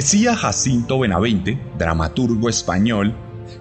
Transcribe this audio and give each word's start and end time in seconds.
Decía 0.00 0.34
Jacinto 0.34 0.98
Benavente, 0.98 1.60
dramaturgo 1.76 2.48
español, 2.48 3.14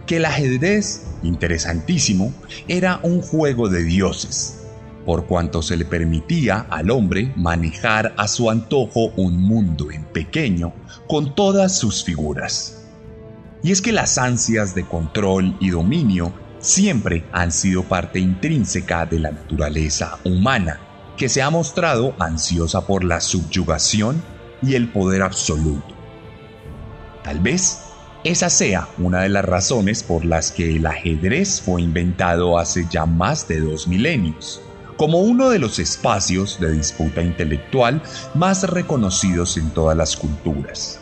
que 0.08 0.16
el 0.16 0.26
ajedrez, 0.26 1.06
interesantísimo, 1.22 2.34
era 2.70 3.02
un 3.04 3.22
juego 3.22 3.68
de 3.68 3.84
dioses, 3.84 4.62
por 5.06 5.26
cuanto 5.26 5.62
se 5.62 5.76
le 5.76 5.84
permitía 5.84 6.66
al 6.70 6.92
hombre 6.92 7.34
manejar 7.36 8.14
a 8.16 8.30
su 8.30 8.50
antojo 8.50 9.08
un 9.18 9.36
mundo 9.36 9.92
en 9.92 10.06
pequeño 10.06 10.72
con 11.10 11.36
todas 11.36 11.78
sus 11.78 12.06
figuras. 12.06 12.86
Y 13.62 13.74
es 13.74 13.82
que 13.82 13.92
las 13.92 14.18
ansias 14.18 14.74
de 14.74 14.86
control 14.86 15.58
y 15.60 15.72
dominio 15.72 16.32
siempre 16.60 17.26
han 17.34 17.52
sido 17.52 17.84
parte 17.84 18.18
intrínseca 18.18 19.06
de 19.06 19.20
la 19.20 19.32
naturaleza 19.32 20.20
humana, 20.24 20.80
que 21.18 21.28
se 21.28 21.42
ha 21.42 21.50
mostrado 21.50 22.16
ansiosa 22.18 22.88
por 22.88 23.04
la 23.04 23.20
subyugación 23.20 24.24
y 24.62 24.76
el 24.76 24.88
poder 24.88 25.22
absoluto. 25.22 25.99
Tal 27.30 27.42
vez 27.42 27.82
esa 28.24 28.50
sea 28.50 28.88
una 28.98 29.22
de 29.22 29.30
las 29.30 29.46
razones 29.46 30.02
por 30.02 30.26
las 30.26 30.52
que 30.52 30.78
el 30.78 30.88
ajedrez 30.88 31.62
fue 31.62 31.84
inventado 31.84 32.58
hace 32.58 32.88
ya 32.90 33.06
más 33.06 33.48
de 33.48 33.62
dos 33.62 33.88
milenios, 33.88 34.64
como 34.98 35.20
uno 35.20 35.52
de 35.52 35.60
los 35.60 35.78
espacios 35.78 36.60
de 36.60 36.72
disputa 36.72 37.22
intelectual 37.22 38.02
más 38.34 38.68
reconocidos 38.68 39.58
en 39.58 39.70
todas 39.70 39.96
las 39.96 40.16
culturas. 40.16 41.00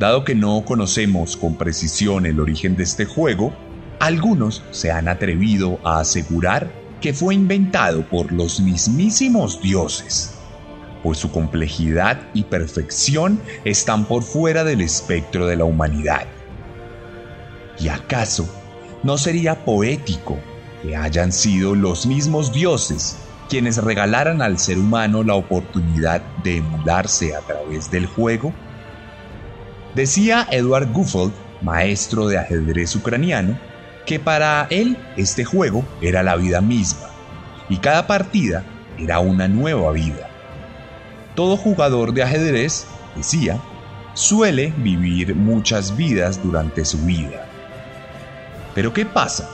Dado 0.00 0.24
que 0.24 0.34
no 0.34 0.64
conocemos 0.64 1.36
con 1.36 1.54
precisión 1.54 2.26
el 2.26 2.40
origen 2.40 2.74
de 2.74 2.82
este 2.82 3.04
juego, 3.04 3.54
algunos 4.00 4.64
se 4.72 4.90
han 4.90 5.06
atrevido 5.06 5.78
a 5.84 6.00
asegurar 6.00 6.72
que 7.00 7.14
fue 7.14 7.36
inventado 7.36 8.02
por 8.08 8.32
los 8.32 8.58
mismísimos 8.58 9.62
dioses 9.62 10.33
por 11.04 11.16
su 11.16 11.30
complejidad 11.30 12.18
y 12.32 12.44
perfección, 12.44 13.38
están 13.64 14.06
por 14.06 14.22
fuera 14.22 14.64
del 14.64 14.80
espectro 14.80 15.46
de 15.46 15.56
la 15.56 15.66
humanidad. 15.66 16.26
¿Y 17.78 17.88
acaso 17.88 18.48
no 19.02 19.18
sería 19.18 19.66
poético 19.66 20.38
que 20.82 20.96
hayan 20.96 21.30
sido 21.30 21.74
los 21.74 22.06
mismos 22.06 22.52
dioses 22.52 23.18
quienes 23.50 23.76
regalaran 23.76 24.40
al 24.40 24.58
ser 24.58 24.78
humano 24.78 25.22
la 25.22 25.34
oportunidad 25.34 26.22
de 26.42 26.56
emularse 26.56 27.36
a 27.36 27.40
través 27.40 27.90
del 27.90 28.06
juego? 28.06 28.54
Decía 29.94 30.48
Edward 30.50 30.90
Guffeld, 30.90 31.32
maestro 31.60 32.28
de 32.28 32.38
ajedrez 32.38 32.96
ucraniano, 32.96 33.58
que 34.06 34.18
para 34.18 34.66
él 34.70 34.96
este 35.18 35.44
juego 35.44 35.84
era 36.00 36.22
la 36.22 36.36
vida 36.36 36.62
misma 36.62 37.10
y 37.68 37.76
cada 37.76 38.06
partida 38.06 38.64
era 38.98 39.18
una 39.18 39.48
nueva 39.48 39.92
vida. 39.92 40.30
Todo 41.34 41.56
jugador 41.56 42.14
de 42.14 42.22
ajedrez, 42.22 42.86
decía, 43.16 43.60
suele 44.14 44.72
vivir 44.78 45.34
muchas 45.34 45.96
vidas 45.96 46.42
durante 46.42 46.84
su 46.84 46.98
vida. 46.98 47.48
Pero 48.74 48.92
¿qué 48.92 49.04
pasa 49.04 49.48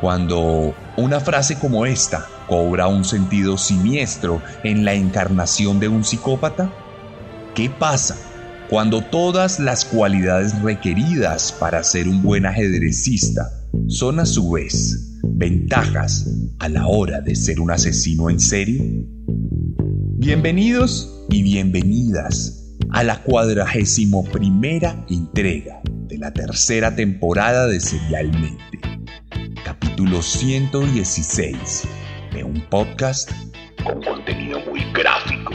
cuando 0.00 0.74
una 0.96 1.20
frase 1.20 1.58
como 1.58 1.86
esta 1.86 2.26
cobra 2.48 2.88
un 2.88 3.04
sentido 3.04 3.56
siniestro 3.56 4.42
en 4.64 4.84
la 4.84 4.94
encarnación 4.94 5.78
de 5.78 5.88
un 5.88 6.04
psicópata? 6.04 6.72
¿Qué 7.54 7.70
pasa 7.70 8.16
cuando 8.68 9.02
todas 9.02 9.60
las 9.60 9.84
cualidades 9.84 10.60
requeridas 10.62 11.52
para 11.52 11.84
ser 11.84 12.08
un 12.08 12.22
buen 12.22 12.46
ajedrecista 12.46 13.48
son 13.88 14.18
a 14.18 14.26
su 14.26 14.50
vez 14.50 15.20
ventajas 15.22 16.26
a 16.58 16.68
la 16.68 16.86
hora 16.86 17.20
de 17.20 17.36
ser 17.36 17.60
un 17.60 17.70
asesino 17.70 18.28
en 18.28 18.40
serie? 18.40 19.06
Bienvenidos 20.24 21.26
y 21.30 21.42
bienvenidas 21.42 22.76
a 22.92 23.02
la 23.02 23.24
cuadragésimo 23.24 24.22
primera 24.22 25.04
entrega 25.10 25.80
de 25.84 26.16
la 26.16 26.32
tercera 26.32 26.94
temporada 26.94 27.66
de 27.66 27.80
Serialmente, 27.80 28.78
capítulo 29.64 30.22
116 30.22 31.88
de 32.34 32.44
un 32.44 32.60
podcast 32.70 33.32
con 33.82 34.00
contenido 34.00 34.60
muy 34.70 34.84
gráfico. 34.92 35.54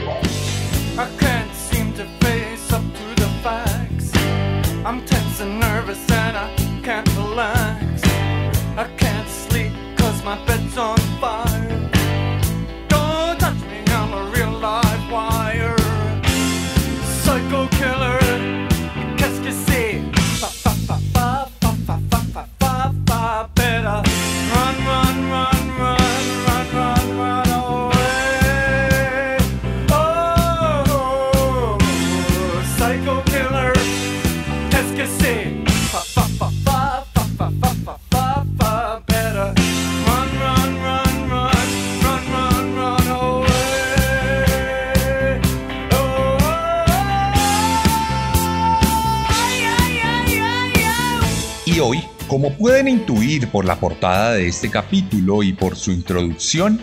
Por 53.52 53.64
la 53.64 53.80
portada 53.80 54.34
de 54.34 54.48
este 54.48 54.70
capítulo 54.70 55.42
y 55.42 55.52
por 55.52 55.76
su 55.76 55.90
introducción, 55.90 56.80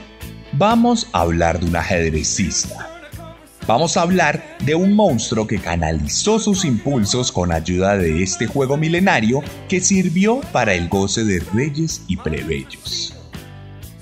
vamos 0.53 1.07
a 1.13 1.21
hablar 1.21 1.59
de 1.59 1.67
un 1.67 1.75
ajedrecista. 1.75 2.91
Vamos 3.67 3.97
a 3.97 4.01
hablar 4.01 4.57
de 4.63 4.75
un 4.75 4.93
monstruo 4.93 5.47
que 5.47 5.59
canalizó 5.59 6.39
sus 6.39 6.65
impulsos 6.65 7.31
con 7.31 7.51
ayuda 7.51 7.97
de 7.97 8.21
este 8.21 8.45
juego 8.45 8.77
milenario 8.77 9.41
que 9.67 9.81
sirvió 9.81 10.41
para 10.51 10.75
el 10.75 10.87
goce 10.87 11.23
de 11.23 11.39
reyes 11.53 12.03
y 12.07 12.17
plebeyos. 12.17 13.15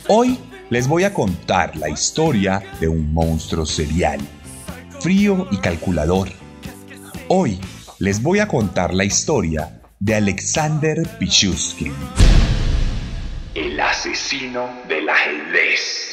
Hoy 0.07 0.37
les 0.69 0.87
voy 0.87 1.05
a 1.05 1.13
contar 1.13 1.77
la 1.77 1.89
historia 1.89 2.61
de 2.81 2.89
un 2.89 3.13
monstruo 3.13 3.65
serial, 3.65 4.19
frío 4.99 5.47
y 5.51 5.57
calculador. 5.57 6.29
Hoy 7.29 7.59
les 7.99 8.21
voy 8.21 8.39
a 8.39 8.47
contar 8.49 8.93
la 8.93 9.05
historia 9.05 9.81
de 9.99 10.15
Alexander 10.15 11.07
Pichushkin. 11.19 11.93
El 13.55 13.79
asesino 13.79 14.67
del 14.87 15.07
ajedrez. 15.07 16.09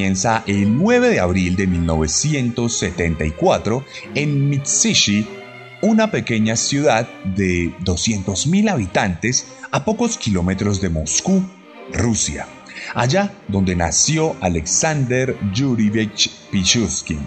Comienza 0.00 0.44
el 0.46 0.78
9 0.78 1.10
de 1.10 1.20
abril 1.20 1.56
de 1.56 1.66
1974 1.66 3.84
en 4.14 4.48
Mitsubishi, 4.48 5.26
una 5.82 6.10
pequeña 6.10 6.56
ciudad 6.56 7.06
de 7.36 7.70
200.000 7.80 8.70
habitantes 8.70 9.48
a 9.70 9.84
pocos 9.84 10.16
kilómetros 10.16 10.80
de 10.80 10.88
Moscú, 10.88 11.44
Rusia, 11.92 12.46
allá 12.94 13.30
donde 13.46 13.76
nació 13.76 14.36
Alexander 14.40 15.36
Yurievich 15.52 16.30
Pichuskin, 16.50 17.20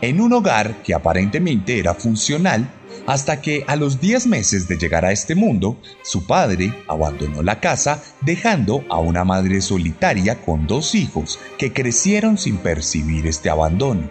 en 0.00 0.20
un 0.20 0.34
hogar 0.34 0.84
que 0.84 0.94
aparentemente 0.94 1.80
era 1.80 1.94
funcional 1.94 2.70
hasta 3.06 3.40
que 3.40 3.64
a 3.66 3.76
los 3.76 4.00
10 4.00 4.26
meses 4.26 4.68
de 4.68 4.76
llegar 4.76 5.04
a 5.04 5.12
este 5.12 5.34
mundo, 5.34 5.78
su 6.02 6.26
padre 6.26 6.72
abandonó 6.88 7.42
la 7.42 7.60
casa 7.60 8.02
dejando 8.22 8.84
a 8.88 8.98
una 8.98 9.24
madre 9.24 9.60
solitaria 9.60 10.40
con 10.40 10.66
dos 10.66 10.94
hijos 10.94 11.38
que 11.58 11.72
crecieron 11.72 12.38
sin 12.38 12.56
percibir 12.58 13.26
este 13.26 13.50
abandono. 13.50 14.08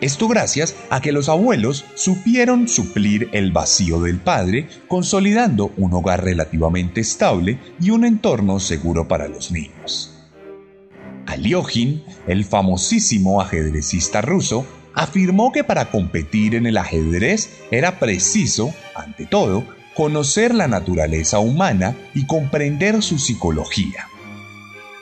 Esto 0.00 0.26
gracias 0.26 0.74
a 0.90 1.00
que 1.00 1.12
los 1.12 1.28
abuelos 1.28 1.84
supieron 1.94 2.66
suplir 2.66 3.28
el 3.32 3.52
vacío 3.52 4.00
del 4.00 4.18
padre, 4.18 4.68
consolidando 4.88 5.72
un 5.76 5.94
hogar 5.94 6.24
relativamente 6.24 7.00
estable 7.00 7.60
y 7.80 7.90
un 7.90 8.04
entorno 8.04 8.58
seguro 8.58 9.06
para 9.06 9.28
los 9.28 9.52
niños. 9.52 10.12
Aliogin, 11.26 12.02
el 12.26 12.44
famosísimo 12.44 13.40
ajedrecista 13.40 14.22
ruso, 14.22 14.66
afirmó 14.94 15.52
que 15.52 15.64
para 15.64 15.90
competir 15.90 16.54
en 16.54 16.66
el 16.66 16.76
ajedrez 16.78 17.60
era 17.70 17.98
preciso, 17.98 18.74
ante 18.94 19.26
todo, 19.26 19.64
conocer 19.94 20.54
la 20.54 20.68
naturaleza 20.68 21.38
humana 21.38 21.96
y 22.14 22.26
comprender 22.26 23.02
su 23.02 23.18
psicología. 23.18 24.08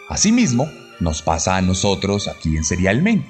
Asimismo, 0.09 0.69
nos 0.99 1.23
pasa 1.23 1.57
a 1.57 1.63
nosotros 1.63 2.29
aquí 2.29 2.57
en 2.57 2.65
Serialmente, 2.65 3.27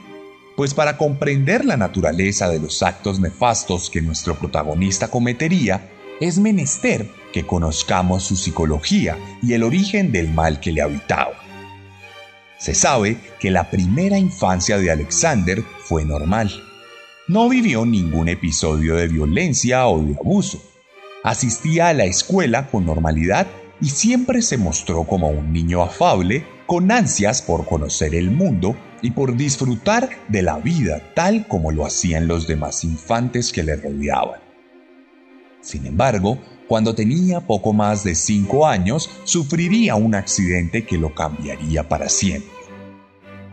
pues 0.56 0.74
para 0.74 0.96
comprender 0.96 1.64
la 1.64 1.76
naturaleza 1.76 2.48
de 2.48 2.58
los 2.58 2.82
actos 2.82 3.20
nefastos 3.20 3.90
que 3.90 4.02
nuestro 4.02 4.34
protagonista 4.34 5.08
cometería, 5.08 5.90
es 6.20 6.38
menester 6.38 7.08
que 7.32 7.46
conozcamos 7.46 8.24
su 8.24 8.36
psicología 8.36 9.16
y 9.42 9.54
el 9.54 9.62
origen 9.62 10.12
del 10.12 10.28
mal 10.28 10.60
que 10.60 10.72
le 10.72 10.82
habitaba. 10.82 11.39
Se 12.60 12.74
sabe 12.74 13.16
que 13.38 13.50
la 13.50 13.70
primera 13.70 14.18
infancia 14.18 14.76
de 14.76 14.90
Alexander 14.90 15.64
fue 15.78 16.04
normal. 16.04 16.52
No 17.26 17.48
vivió 17.48 17.86
ningún 17.86 18.28
episodio 18.28 18.96
de 18.96 19.08
violencia 19.08 19.86
o 19.86 20.02
de 20.02 20.14
abuso. 20.14 20.62
Asistía 21.24 21.88
a 21.88 21.94
la 21.94 22.04
escuela 22.04 22.66
con 22.66 22.84
normalidad 22.84 23.46
y 23.80 23.88
siempre 23.88 24.42
se 24.42 24.58
mostró 24.58 25.04
como 25.04 25.30
un 25.30 25.54
niño 25.54 25.82
afable, 25.82 26.44
con 26.66 26.92
ansias 26.92 27.40
por 27.40 27.64
conocer 27.64 28.14
el 28.14 28.30
mundo 28.30 28.76
y 29.00 29.12
por 29.12 29.38
disfrutar 29.38 30.10
de 30.28 30.42
la 30.42 30.58
vida 30.58 31.00
tal 31.14 31.46
como 31.48 31.72
lo 31.72 31.86
hacían 31.86 32.28
los 32.28 32.46
demás 32.46 32.84
infantes 32.84 33.52
que 33.52 33.62
le 33.62 33.76
rodeaban. 33.76 34.40
Sin 35.62 35.86
embargo, 35.86 36.38
cuando 36.70 36.94
tenía 36.94 37.40
poco 37.40 37.72
más 37.72 38.04
de 38.04 38.14
cinco 38.14 38.64
años, 38.64 39.10
sufriría 39.24 39.96
un 39.96 40.14
accidente 40.14 40.86
que 40.86 40.98
lo 40.98 41.12
cambiaría 41.12 41.88
para 41.88 42.08
siempre. 42.08 42.48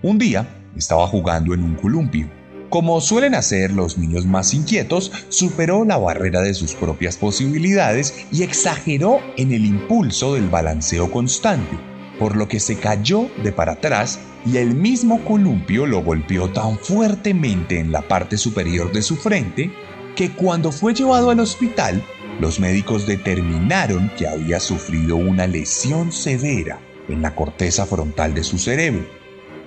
Un 0.03 0.19
día 0.19 0.47
estaba 0.75 1.07
jugando 1.07 1.55
en 1.55 1.63
un 1.63 1.73
columpio. 1.73 2.29
Como 2.69 3.01
suelen 3.01 3.33
hacer 3.33 3.71
los 3.71 3.97
niños 3.97 4.27
más 4.27 4.53
inquietos, 4.53 5.11
superó 5.29 5.83
la 5.83 5.97
barrera 5.97 6.41
de 6.41 6.53
sus 6.53 6.75
propias 6.75 7.17
posibilidades 7.17 8.27
y 8.31 8.43
exageró 8.43 9.19
en 9.35 9.51
el 9.51 9.65
impulso 9.65 10.35
del 10.35 10.47
balanceo 10.47 11.09
constante, 11.11 11.75
por 12.19 12.35
lo 12.35 12.47
que 12.47 12.59
se 12.59 12.77
cayó 12.77 13.31
de 13.41 13.51
para 13.51 13.71
atrás 13.71 14.19
y 14.45 14.57
el 14.57 14.75
mismo 14.75 15.25
columpio 15.25 15.87
lo 15.87 16.03
golpeó 16.03 16.51
tan 16.51 16.77
fuertemente 16.77 17.79
en 17.79 17.91
la 17.91 18.07
parte 18.07 18.37
superior 18.37 18.91
de 18.91 19.01
su 19.01 19.15
frente 19.15 19.71
que 20.15 20.31
cuando 20.31 20.71
fue 20.71 20.93
llevado 20.93 21.31
al 21.31 21.39
hospital 21.39 22.03
los 22.39 22.59
médicos 22.59 23.07
determinaron 23.07 24.11
que 24.17 24.27
había 24.27 24.59
sufrido 24.59 25.15
una 25.15 25.47
lesión 25.47 26.11
severa 26.11 26.79
en 27.07 27.21
la 27.21 27.33
corteza 27.35 27.85
frontal 27.85 28.33
de 28.33 28.43
su 28.43 28.57
cerebro, 28.57 29.05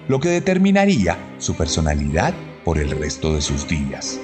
lo 0.09 0.21
que 0.21 0.29
determinaría 0.29 1.17
su 1.39 1.55
personalidad 1.55 2.35
por 2.65 2.79
el 2.79 2.91
resto 2.91 3.35
de 3.35 3.41
sus 3.41 3.67
días, 3.67 4.21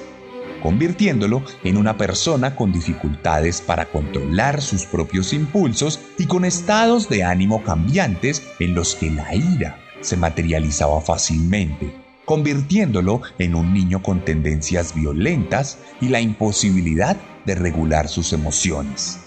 convirtiéndolo 0.61 1.43
en 1.63 1.77
una 1.77 1.97
persona 1.97 2.55
con 2.55 2.71
dificultades 2.71 3.61
para 3.61 3.85
controlar 3.85 4.61
sus 4.61 4.85
propios 4.85 5.33
impulsos 5.33 5.99
y 6.17 6.25
con 6.25 6.45
estados 6.45 7.09
de 7.09 7.23
ánimo 7.23 7.63
cambiantes 7.63 8.43
en 8.59 8.75
los 8.75 8.95
que 8.95 9.11
la 9.11 9.35
ira 9.35 9.79
se 10.01 10.15
materializaba 10.15 11.01
fácilmente, 11.01 12.06
convirtiéndolo 12.27 13.21
en 13.39 13.55
un 13.55 13.73
niño 13.73 14.03
con 14.03 14.19
tendencias 14.25 14.93
violentas 14.93 15.77
y 16.01 16.09
la 16.09 16.19
imposibilidad 16.19 17.15
de 17.45 17.55
regular 17.55 18.09
sus 18.09 18.33
emociones. 18.33 19.19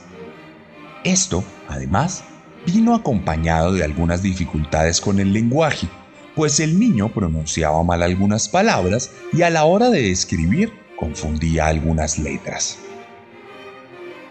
Esto, 1.02 1.42
además, 1.66 2.24
vino 2.66 2.94
acompañado 2.94 3.72
de 3.72 3.84
algunas 3.84 4.22
dificultades 4.22 5.00
con 5.00 5.18
el 5.18 5.32
lenguaje, 5.32 5.88
pues 6.36 6.60
el 6.60 6.78
niño 6.78 7.08
pronunciaba 7.08 7.82
mal 7.82 8.02
algunas 8.02 8.50
palabras 8.50 9.10
y 9.32 9.40
a 9.40 9.50
la 9.50 9.64
hora 9.64 9.88
de 9.88 10.10
escribir 10.10 10.70
confundía 10.98 11.68
algunas 11.68 12.18
letras. 12.18 12.80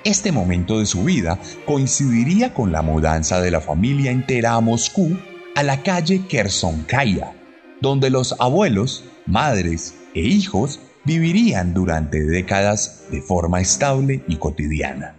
Este 0.04 0.32
momento 0.32 0.78
de 0.78 0.86
su 0.86 1.04
vida 1.04 1.40
coincidiría 1.66 2.54
con 2.54 2.72
la 2.72 2.84
mudanza 2.84 3.42
de 3.42 3.50
la 3.50 3.62
familia 3.62 4.12
entera 4.12 4.54
a 4.54 4.62
Moscú, 4.62 5.18
a 5.56 5.64
la 5.64 5.82
calle 5.82 6.28
Kersonkaya, 6.28 7.34
donde 7.82 8.10
los 8.10 8.36
abuelos, 8.40 9.06
madres 9.26 9.96
e 10.14 10.22
hijos 10.22 10.80
vivirían 11.06 11.74
durante 11.74 12.24
décadas 12.24 13.06
de 13.12 13.22
forma 13.22 13.62
estable 13.62 14.24
y 14.28 14.38
cotidiana. 14.38 15.16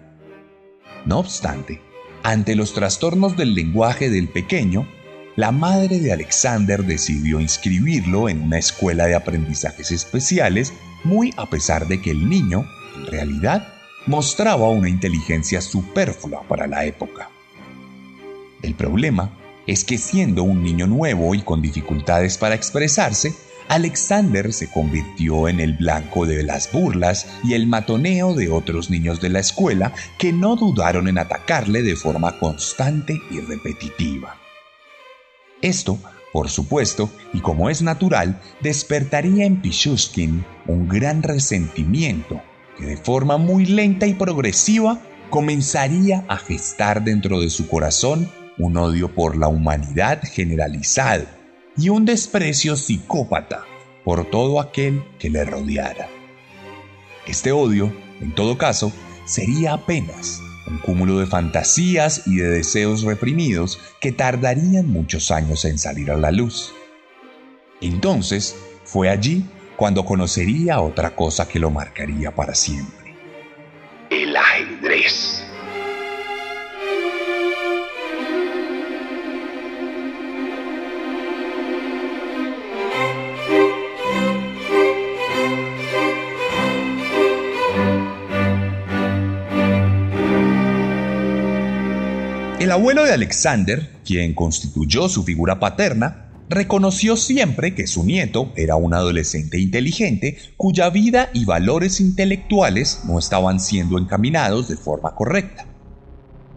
No 1.07 1.19
obstante, 1.19 1.81
ante 2.23 2.55
los 2.55 2.75
trastornos 2.75 3.37
del 3.37 3.55
lenguaje 3.55 4.11
del 4.11 4.29
pequeño, 4.29 4.87
la 5.37 5.53
madre 5.53 6.01
de 6.01 6.13
Alexander 6.13 6.85
decidió 6.85 7.41
inscribirlo 7.41 8.29
en 8.29 8.43
una 8.43 8.59
escuela 8.59 9.07
de 9.07 9.15
aprendizajes 9.15 9.91
especiales, 9.91 10.75
muy 11.03 11.33
a 11.39 11.47
pesar 11.47 11.89
de 11.89 12.03
que 12.03 12.11
el 12.11 12.29
niño, 12.29 12.67
en 12.97 13.07
realidad, 13.07 13.73
mostraba 14.07 14.69
una 14.69 14.89
inteligencia 14.89 15.61
superflua 15.61 16.43
para 16.47 16.67
la 16.67 16.85
época. 16.85 17.31
El 18.63 18.75
problema 18.75 19.40
es 19.71 19.85
que 19.85 19.99
siendo 19.99 20.43
un 20.43 20.65
niño 20.65 20.89
nuevo 20.89 21.33
y 21.33 21.43
con 21.43 21.63
dificultades 21.63 22.39
para 22.39 22.57
expresarse, 22.57 23.33
Alexander 23.69 24.53
se 24.53 24.69
convirtió 24.69 25.47
en 25.47 25.61
el 25.61 25.75
blanco 25.75 26.27
de 26.27 26.43
las 26.43 26.73
burlas 26.73 27.29
y 27.45 27.55
el 27.55 27.69
matoneo 27.69 28.35
de 28.35 28.51
otros 28.51 28.91
niños 28.91 29.21
de 29.21 29.29
la 29.29 29.39
escuela 29.39 29.93
que 30.19 30.33
no 30.33 30.57
dudaron 30.57 31.07
en 31.07 31.19
atacarle 31.19 31.83
de 31.83 31.95
forma 31.95 32.37
constante 32.41 33.21
y 33.31 33.39
repetitiva. 33.39 34.41
Esto, 35.63 36.01
por 36.33 36.51
supuesto, 36.51 37.09
y 37.33 37.39
como 37.39 37.71
es 37.71 37.81
natural, 37.81 38.41
despertaría 38.61 39.45
en 39.45 39.63
Pichushkin 39.63 40.45
un 40.67 40.89
gran 40.89 41.23
resentimiento 41.23 42.43
que 42.77 42.87
de 42.87 42.97
forma 42.97 43.37
muy 43.37 43.67
lenta 43.67 44.09
y 44.09 44.15
progresiva 44.15 45.01
comenzaría 45.31 46.25
a 46.27 46.39
gestar 46.39 47.05
dentro 47.05 47.41
de 47.41 47.51
su 47.51 47.69
corazón 47.69 48.29
un 48.61 48.77
odio 48.77 49.09
por 49.15 49.37
la 49.37 49.49
humanidad 49.49 50.23
generalizado 50.23 51.25
y 51.77 51.89
un 51.89 52.05
desprecio 52.05 52.77
psicópata 52.77 53.65
por 54.05 54.31
todo 54.31 54.61
aquel 54.61 55.03
que 55.19 55.31
le 55.31 55.45
rodeara. 55.45 56.09
Este 57.27 57.53
odio, 57.53 57.93
en 58.21 58.35
todo 58.35 58.59
caso, 58.59 58.93
sería 59.25 59.75
apenas 59.75 60.41
un 60.67 60.79
cúmulo 60.79 61.19
de 61.19 61.27
fantasías 61.27 62.27
y 62.27 62.37
de 62.37 62.49
deseos 62.49 63.03
reprimidos 63.03 63.81
que 64.01 64.13
tardarían 64.13 64.89
muchos 64.89 65.31
años 65.31 65.65
en 65.65 65.79
salir 65.79 66.11
a 66.11 66.17
la 66.17 66.31
luz. 66.31 66.73
Entonces, 67.81 68.57
fue 68.85 69.09
allí 69.09 69.45
cuando 69.77 70.05
conocería 70.05 70.81
otra 70.81 71.17
cosa 71.17 71.49
que 71.49 71.59
lo 71.59 71.71
marcaría 71.71 72.35
para 72.35 72.55
siempre. 72.55 73.15
El 74.11 74.37
ajedrez. 74.37 75.50
El 92.71 92.75
abuelo 92.75 93.03
de 93.03 93.13
Alexander, 93.13 93.91
quien 94.05 94.33
constituyó 94.33 95.09
su 95.09 95.25
figura 95.25 95.59
paterna, 95.59 96.31
reconoció 96.49 97.17
siempre 97.17 97.75
que 97.75 97.89
su 97.89 98.05
nieto 98.05 98.53
era 98.55 98.77
un 98.77 98.95
adolescente 98.95 99.59
inteligente 99.59 100.39
cuya 100.57 100.89
vida 100.89 101.31
y 101.35 101.47
valores 101.47 102.01
intelectuales 102.01 103.01
no 103.09 103.19
estaban 103.19 103.59
siendo 103.59 103.99
encaminados 103.99 104.69
de 104.69 104.77
forma 104.77 105.17
correcta. 105.17 105.67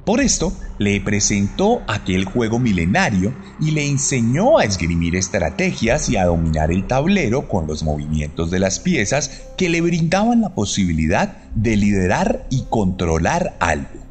Por 0.06 0.22
esto, 0.22 0.54
le 0.78 1.02
presentó 1.02 1.82
aquel 1.88 2.26
juego 2.26 2.60
milenario 2.60 3.34
y 3.60 3.72
le 3.72 3.88
enseñó 3.88 4.60
a 4.60 4.66
esgrimir 4.66 5.16
estrategias 5.16 6.10
y 6.10 6.18
a 6.18 6.26
dominar 6.26 6.72
el 6.72 6.86
tablero 6.86 7.48
con 7.48 7.66
los 7.66 7.82
movimientos 7.82 8.52
de 8.52 8.60
las 8.60 8.80
piezas 8.80 9.46
que 9.58 9.68
le 9.68 9.82
brindaban 9.82 10.42
la 10.42 10.54
posibilidad 10.54 11.38
de 11.56 11.76
liderar 11.76 12.46
y 12.52 12.66
controlar 12.70 13.58
algo. 13.60 14.03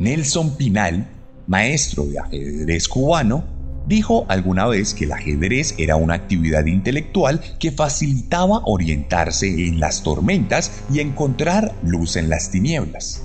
Nelson 0.00 0.56
Pinal, 0.56 1.06
maestro 1.46 2.06
de 2.06 2.18
ajedrez 2.18 2.88
cubano, 2.88 3.44
dijo 3.86 4.24
alguna 4.28 4.66
vez 4.66 4.94
que 4.94 5.04
el 5.04 5.12
ajedrez 5.12 5.74
era 5.76 5.96
una 5.96 6.14
actividad 6.14 6.64
intelectual 6.64 7.42
que 7.58 7.70
facilitaba 7.70 8.62
orientarse 8.64 9.46
en 9.66 9.78
las 9.78 10.02
tormentas 10.02 10.72
y 10.90 11.00
encontrar 11.00 11.74
luz 11.82 12.16
en 12.16 12.30
las 12.30 12.50
tinieblas. 12.50 13.24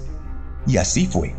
Y 0.68 0.76
así 0.76 1.06
fue. 1.06 1.34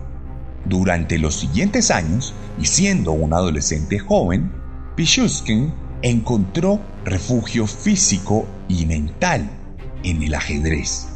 Durante 0.64 1.18
los 1.18 1.34
siguientes 1.34 1.90
años, 1.90 2.32
y 2.58 2.64
siendo 2.64 3.12
un 3.12 3.34
adolescente 3.34 3.98
joven, 3.98 4.50
Pichushkin 4.96 5.70
encontró 6.00 6.80
refugio 7.04 7.66
físico 7.66 8.46
y 8.68 8.86
mental 8.86 9.50
en 10.02 10.22
el 10.22 10.34
ajedrez, 10.34 11.08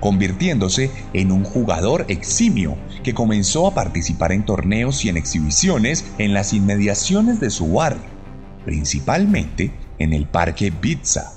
convirtiéndose 0.00 0.90
en 1.12 1.32
un 1.32 1.44
jugador 1.44 2.06
eximio 2.08 2.76
que 3.02 3.14
comenzó 3.14 3.66
a 3.66 3.74
participar 3.74 4.32
en 4.32 4.44
torneos 4.44 5.04
y 5.04 5.08
en 5.08 5.16
exhibiciones 5.16 6.04
en 6.18 6.34
las 6.34 6.52
inmediaciones 6.52 7.40
de 7.40 7.50
su 7.50 7.72
barrio, 7.72 8.02
principalmente 8.64 9.72
en 9.98 10.12
el 10.12 10.26
Parque 10.26 10.70
Bitsa, 10.70 11.32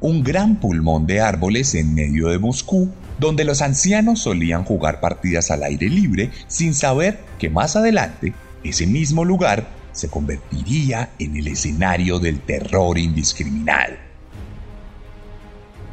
un 0.00 0.22
gran 0.22 0.56
pulmón 0.60 1.06
de 1.06 1.20
árboles 1.20 1.74
en 1.74 1.94
medio 1.94 2.28
de 2.28 2.38
Moscú 2.38 2.90
donde 3.18 3.44
los 3.44 3.62
ancianos 3.62 4.20
solían 4.20 4.64
jugar 4.64 5.00
partidas 5.00 5.50
al 5.50 5.64
aire 5.64 5.88
libre 5.88 6.30
sin 6.46 6.74
saber 6.74 7.20
que 7.38 7.50
más 7.50 7.76
adelante 7.76 8.32
ese 8.64 8.86
mismo 8.86 9.24
lugar 9.24 9.68
se 9.92 10.08
convertiría 10.08 11.10
en 11.18 11.36
el 11.36 11.48
escenario 11.48 12.20
del 12.20 12.40
terror 12.40 12.98
indiscriminado. 12.98 14.07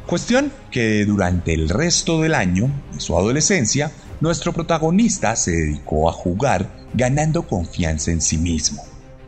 Cuestión 0.06 0.52
que 0.70 1.04
durante 1.04 1.52
el 1.52 1.68
resto 1.68 2.20
del 2.20 2.34
año 2.34 2.70
de 2.92 3.00
su 3.00 3.18
adolescencia, 3.18 3.90
nuestro 4.20 4.52
protagonista 4.52 5.34
se 5.34 5.50
dedicó 5.50 6.08
a 6.08 6.12
jugar 6.12 6.86
ganando 6.94 7.42
confianza 7.42 8.12
en 8.12 8.20
sí 8.20 8.38
mismo, 8.38 8.84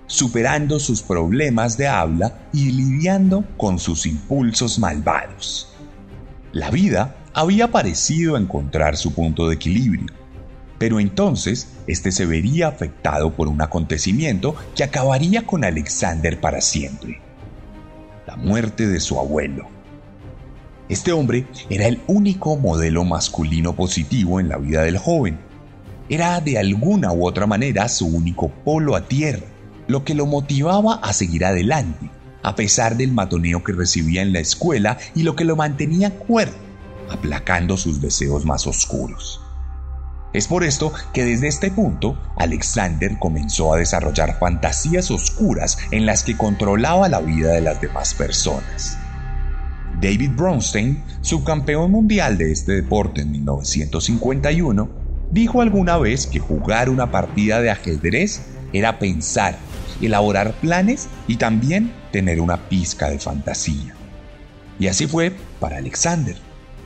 superando 0.07 0.79
sus 0.79 1.03
problemas 1.03 1.77
de 1.77 1.89
habla 1.89 2.39
y 2.53 2.71
lidiando 2.71 3.45
con 3.57 3.81
sus 3.81 4.07
impulsos 4.07 4.79
malvados. 4.79 5.69
La 6.53 6.71
vida 6.71 7.17
había 7.35 7.73
parecido 7.73 8.37
encontrar 8.37 8.97
su 8.97 9.13
punto 9.13 9.49
de 9.49 9.57
equilibrio, 9.57 10.07
pero 10.79 11.01
entonces 11.01 11.73
este 11.89 12.13
se 12.13 12.25
vería 12.25 12.69
afectado 12.69 13.35
por 13.35 13.49
un 13.49 13.61
acontecimiento 13.61 14.55
que 14.77 14.85
acabaría 14.85 15.45
con 15.45 15.65
Alexander 15.65 16.41
para 16.41 16.61
siempre. 16.61 17.21
La 18.29 18.37
muerte 18.37 18.87
de 18.87 19.01
su 19.01 19.19
abuelo. 19.19 19.78
Este 20.89 21.13
hombre 21.13 21.47
era 21.69 21.87
el 21.87 22.01
único 22.07 22.57
modelo 22.57 23.05
masculino 23.05 23.77
positivo 23.77 24.41
en 24.41 24.49
la 24.49 24.57
vida 24.57 24.83
del 24.83 24.97
joven. 24.97 25.39
Era 26.09 26.41
de 26.41 26.59
alguna 26.59 27.13
u 27.13 27.27
otra 27.27 27.47
manera 27.47 27.89
su 27.89 28.07
único 28.07 28.49
polo 28.49 28.97
a 28.97 29.07
tierra, 29.07 29.47
lo 29.87 30.05
que 30.05 30.15
lo 30.15 30.25
motivaba 30.25 30.95
a 30.95 31.13
seguir 31.13 31.45
adelante, 31.45 32.11
a 32.43 32.55
pesar 32.55 32.97
del 32.97 33.13
matoneo 33.13 33.63
que 33.63 33.73
recibía 33.73 34.23
en 34.23 34.33
la 34.33 34.41
escuela 34.41 34.97
y 35.15 35.25
lo 35.25 35.37
que 35.37 35.45
lo 35.45 35.57
mantenía 35.57 36.15
cuerdo 36.15 36.57
aplacando 37.11 37.77
sus 37.77 38.01
deseos 38.01 38.45
más 38.45 38.67
oscuros. 38.67 39.41
Es 40.33 40.47
por 40.47 40.63
esto 40.63 40.93
que 41.13 41.25
desde 41.25 41.49
este 41.49 41.71
punto 41.71 42.19
Alexander 42.37 43.19
comenzó 43.19 43.73
a 43.73 43.79
desarrollar 43.79 44.39
fantasías 44.39 45.11
oscuras 45.11 45.79
en 45.91 46.05
las 46.05 46.23
que 46.23 46.37
controlaba 46.37 47.09
la 47.09 47.21
vida 47.21 47.53
de 47.53 47.63
las 47.63 47.81
demás 47.81 48.13
personas. 48.13 48.99
David 50.01 50.31
Bronstein, 50.37 51.03
subcampeón 51.23 51.91
mundial 51.91 52.39
de 52.39 52.53
este 52.53 52.73
deporte 52.73 53.23
en 53.23 53.33
1951, 53.33 54.89
dijo 55.33 55.61
alguna 55.61 55.99
vez 55.99 56.29
que 56.29 56.39
jugar 56.39 56.89
una 56.89 57.11
partida 57.11 57.61
de 57.61 57.71
ajedrez 57.71 58.43
era 58.73 59.01
pensar, 59.01 59.59
elaborar 60.01 60.53
planes 60.61 61.09
y 61.27 61.35
también 61.35 61.93
tener 62.13 62.41
una 62.41 62.69
pizca 62.69 63.11
de 63.11 63.19
fantasía. 63.19 63.97
Y 64.79 64.87
así 64.87 65.09
fue 65.09 65.33
para 65.59 65.79
Alexander 65.79 66.37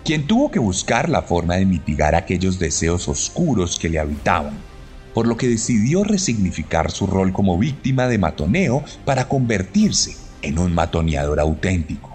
quien 0.04 0.26
tuvo 0.26 0.50
que 0.50 0.59
buscar 0.59 1.09
la 1.09 1.23
forma 1.23 1.57
de 1.57 1.66
mitigar 1.66 2.14
aquellos 2.14 2.59
deseos 2.59 3.09
oscuros 3.09 3.78
que 3.78 3.90
le 3.90 4.00
habitaban, 4.00 4.57
por 5.12 5.28
lo 5.28 5.37
que 5.37 5.49
decidió 5.49 6.02
resignificar 6.02 6.90
su 6.90 7.07
rol 7.07 7.33
como 7.33 7.59
víctima 7.59 8.09
de 8.09 8.19
matoneo 8.19 8.83
para 9.04 9.28
convertirse 9.28 10.16
en 10.40 10.59
un 10.59 10.75
matoneador 10.75 11.38
auténtico. 11.38 12.12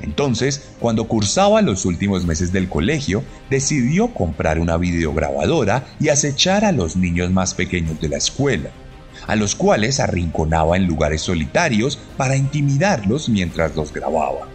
Entonces, 0.00 0.62
cuando 0.78 1.08
cursaba 1.08 1.60
los 1.62 1.84
últimos 1.84 2.24
meses 2.24 2.52
del 2.52 2.68
colegio, 2.68 3.24
decidió 3.50 4.14
comprar 4.14 4.60
una 4.60 4.76
videograbadora 4.76 5.86
y 5.98 6.08
acechar 6.08 6.64
a 6.64 6.72
los 6.72 6.96
niños 6.96 7.30
más 7.30 7.54
pequeños 7.54 8.00
de 8.00 8.08
la 8.08 8.18
escuela, 8.18 8.70
a 9.26 9.34
los 9.34 9.54
cuales 9.54 9.98
arrinconaba 10.00 10.76
en 10.76 10.86
lugares 10.86 11.22
solitarios 11.22 11.98
para 12.16 12.36
intimidarlos 12.36 13.28
mientras 13.28 13.74
los 13.74 13.92
grababa. 13.92 14.46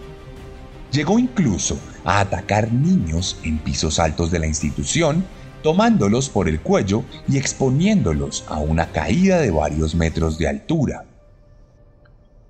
Llegó 0.92 1.20
incluso 1.20 1.78
a 2.06 2.20
atacar 2.20 2.72
niños 2.72 3.38
en 3.44 3.58
pisos 3.58 4.00
altos 4.00 4.32
de 4.32 4.40
la 4.40 4.48
institución, 4.48 5.26
tomándolos 5.62 6.30
por 6.30 6.48
el 6.48 6.62
cuello 6.62 7.04
y 7.28 7.38
exponiéndolos 7.38 8.46
a 8.48 8.60
una 8.60 8.92
caída 8.92 9.40
de 9.40 9.50
varios 9.50 9.96
metros 9.96 10.38
de 10.38 10.48
altura, 10.48 11.06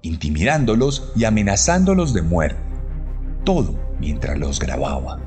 intimidándolos 0.01 1.11
y 1.15 1.23
amenazándolos 1.23 2.13
de 2.13 2.21
muerte, 2.23 2.72
todo 3.43 3.75
mientras 3.99 4.37
los 4.37 4.59
grababa, 4.59 5.19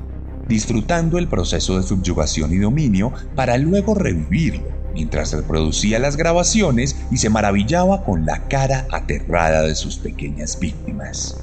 disfrutando 0.47 1.17
el 1.17 1.27
proceso 1.27 1.77
de 1.77 1.83
subyugación 1.83 2.53
y 2.53 2.57
dominio 2.57 3.13
para 3.35 3.57
luego 3.57 3.95
revivirlo 3.95 4.77
mientras 4.93 5.31
reproducía 5.31 5.99
las 5.99 6.17
grabaciones 6.17 6.95
y 7.11 7.17
se 7.17 7.29
maravillaba 7.29 8.03
con 8.03 8.25
la 8.25 8.47
cara 8.47 8.87
aterrada 8.91 9.61
de 9.61 9.75
sus 9.75 9.97
pequeñas 9.97 10.59
víctimas. 10.59 11.37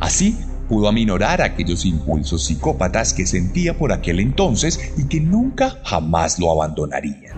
Así 0.00 0.38
pudo 0.66 0.88
aminorar 0.88 1.42
aquellos 1.42 1.84
impulsos 1.84 2.44
psicópatas 2.44 3.12
que 3.12 3.26
sentía 3.26 3.76
por 3.76 3.92
aquel 3.92 4.20
entonces 4.20 4.92
y 4.96 5.04
que 5.08 5.20
nunca 5.20 5.78
jamás 5.84 6.38
lo 6.38 6.50
abandonarían. 6.50 7.36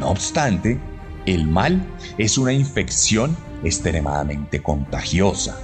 No 0.00 0.10
obstante, 0.10 0.78
el 1.26 1.46
mal 1.46 1.84
es 2.16 2.38
una 2.38 2.54
infección 2.54 3.36
extremadamente 3.62 4.62
contagiosa. 4.62 5.58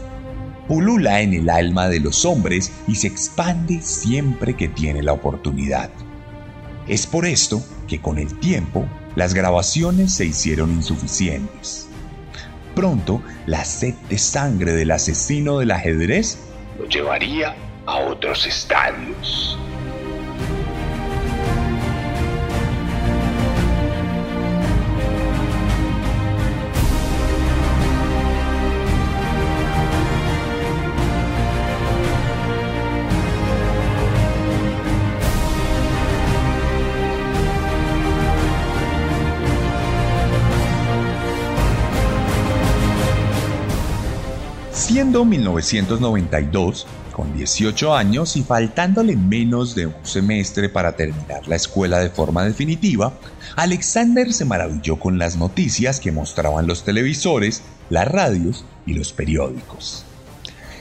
Pulula 0.68 1.21
en 1.21 1.35
el 1.35 1.50
alma 1.50 1.88
de 1.88 2.00
los 2.00 2.25
hombres 2.25 2.73
y 2.87 2.94
se 2.94 3.06
expande 3.06 3.80
siempre 3.83 4.54
que 4.54 4.68
tiene 4.68 5.02
la 5.02 5.12
oportunidad. 5.12 5.90
Es 6.88 7.06
por 7.06 7.26
esto 7.26 7.62
que 7.88 8.00
con 8.00 8.18
el 8.18 8.38
tiempo 8.40 8.87
las 9.16 9.35
grabaciones 9.35 10.14
se 10.14 10.26
hicieron 10.26 10.71
insuficientes 10.73 11.88
Pronto, 12.75 13.23
la 13.47 13.64
sed 13.64 13.94
de 14.09 14.18
sangre 14.18 14.73
del 14.73 14.90
asesino 14.90 15.59
del 15.59 15.71
ajedrez 15.71 16.38
lo 16.76 16.88
llevaría 16.88 17.54
a 17.87 17.99
otros 17.99 18.47
estadios. 18.47 19.56
Siendo 45.14 45.30
1992, 45.30 46.87
con 47.12 47.37
18 47.37 47.94
años 47.94 48.37
y 48.37 48.42
faltándole 48.42 49.14
menos 49.14 49.76
de 49.76 49.87
un 49.87 49.94
semestre 50.02 50.68
para 50.68 50.97
terminar 50.97 51.47
la 51.47 51.54
escuela 51.54 52.00
de 52.00 52.11
forma 52.11 52.42
definitiva, 52.42 53.12
Alexander 53.54 54.33
se 54.33 54.44
maravilló 54.44 54.99
con 54.99 55.16
las 55.16 55.37
noticias 55.37 56.00
que 56.00 56.11
mostraban 56.11 56.66
los 56.66 56.83
televisores, 56.83 57.62
las 57.90 58.09
radios 58.09 58.64
y 58.87 58.94
los 58.94 59.12
periódicos. 59.12 60.04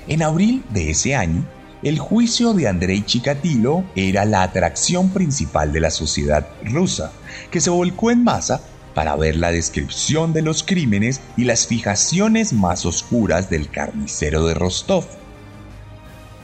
En 0.07 0.23
abril 0.23 0.63
de 0.71 0.89
ese 0.89 1.13
año, 1.13 1.45
el 1.83 1.99
juicio 1.99 2.55
de 2.55 2.67
Andrei 2.67 3.03
Chikatilo 3.05 3.83
era 3.95 4.25
la 4.25 4.41
atracción 4.41 5.09
principal 5.09 5.71
de 5.71 5.81
la 5.81 5.91
sociedad 5.91 6.47
rusa, 6.63 7.11
que 7.51 7.61
se 7.61 7.69
volcó 7.69 8.09
en 8.09 8.23
masa 8.23 8.61
para 8.93 9.15
ver 9.15 9.35
la 9.35 9.51
descripción 9.51 10.33
de 10.33 10.41
los 10.41 10.63
crímenes 10.63 11.21
y 11.37 11.45
las 11.45 11.67
fijaciones 11.67 12.53
más 12.53 12.85
oscuras 12.85 13.49
del 13.49 13.69
carnicero 13.69 14.45
de 14.45 14.53
Rostov. 14.53 15.05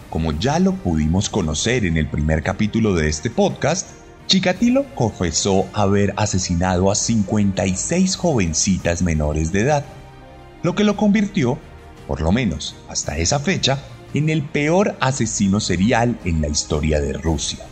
Como 0.09 0.31
ya 0.31 0.59
lo 0.59 0.73
pudimos 0.73 1.29
conocer 1.29 1.85
en 1.85 1.97
el 1.97 2.07
primer 2.07 2.41
capítulo 2.41 2.95
de 2.95 3.09
este 3.09 3.29
podcast, 3.29 3.87
Chikatilo 4.25 4.85
confesó 4.95 5.67
haber 5.73 6.13
asesinado 6.17 6.91
a 6.91 6.95
56 6.95 8.15
jovencitas 8.15 9.01
menores 9.01 9.51
de 9.51 9.61
edad, 9.61 9.85
lo 10.63 10.75
que 10.75 10.83
lo 10.83 10.95
convirtió, 10.95 11.57
por 12.07 12.21
lo 12.21 12.31
menos 12.31 12.75
hasta 12.89 13.17
esa 13.17 13.39
fecha, 13.39 13.79
en 14.13 14.29
el 14.29 14.43
peor 14.43 14.95
asesino 14.99 15.59
serial 15.59 16.19
en 16.25 16.41
la 16.41 16.47
historia 16.47 16.99
de 16.99 17.13
Rusia. 17.13 17.65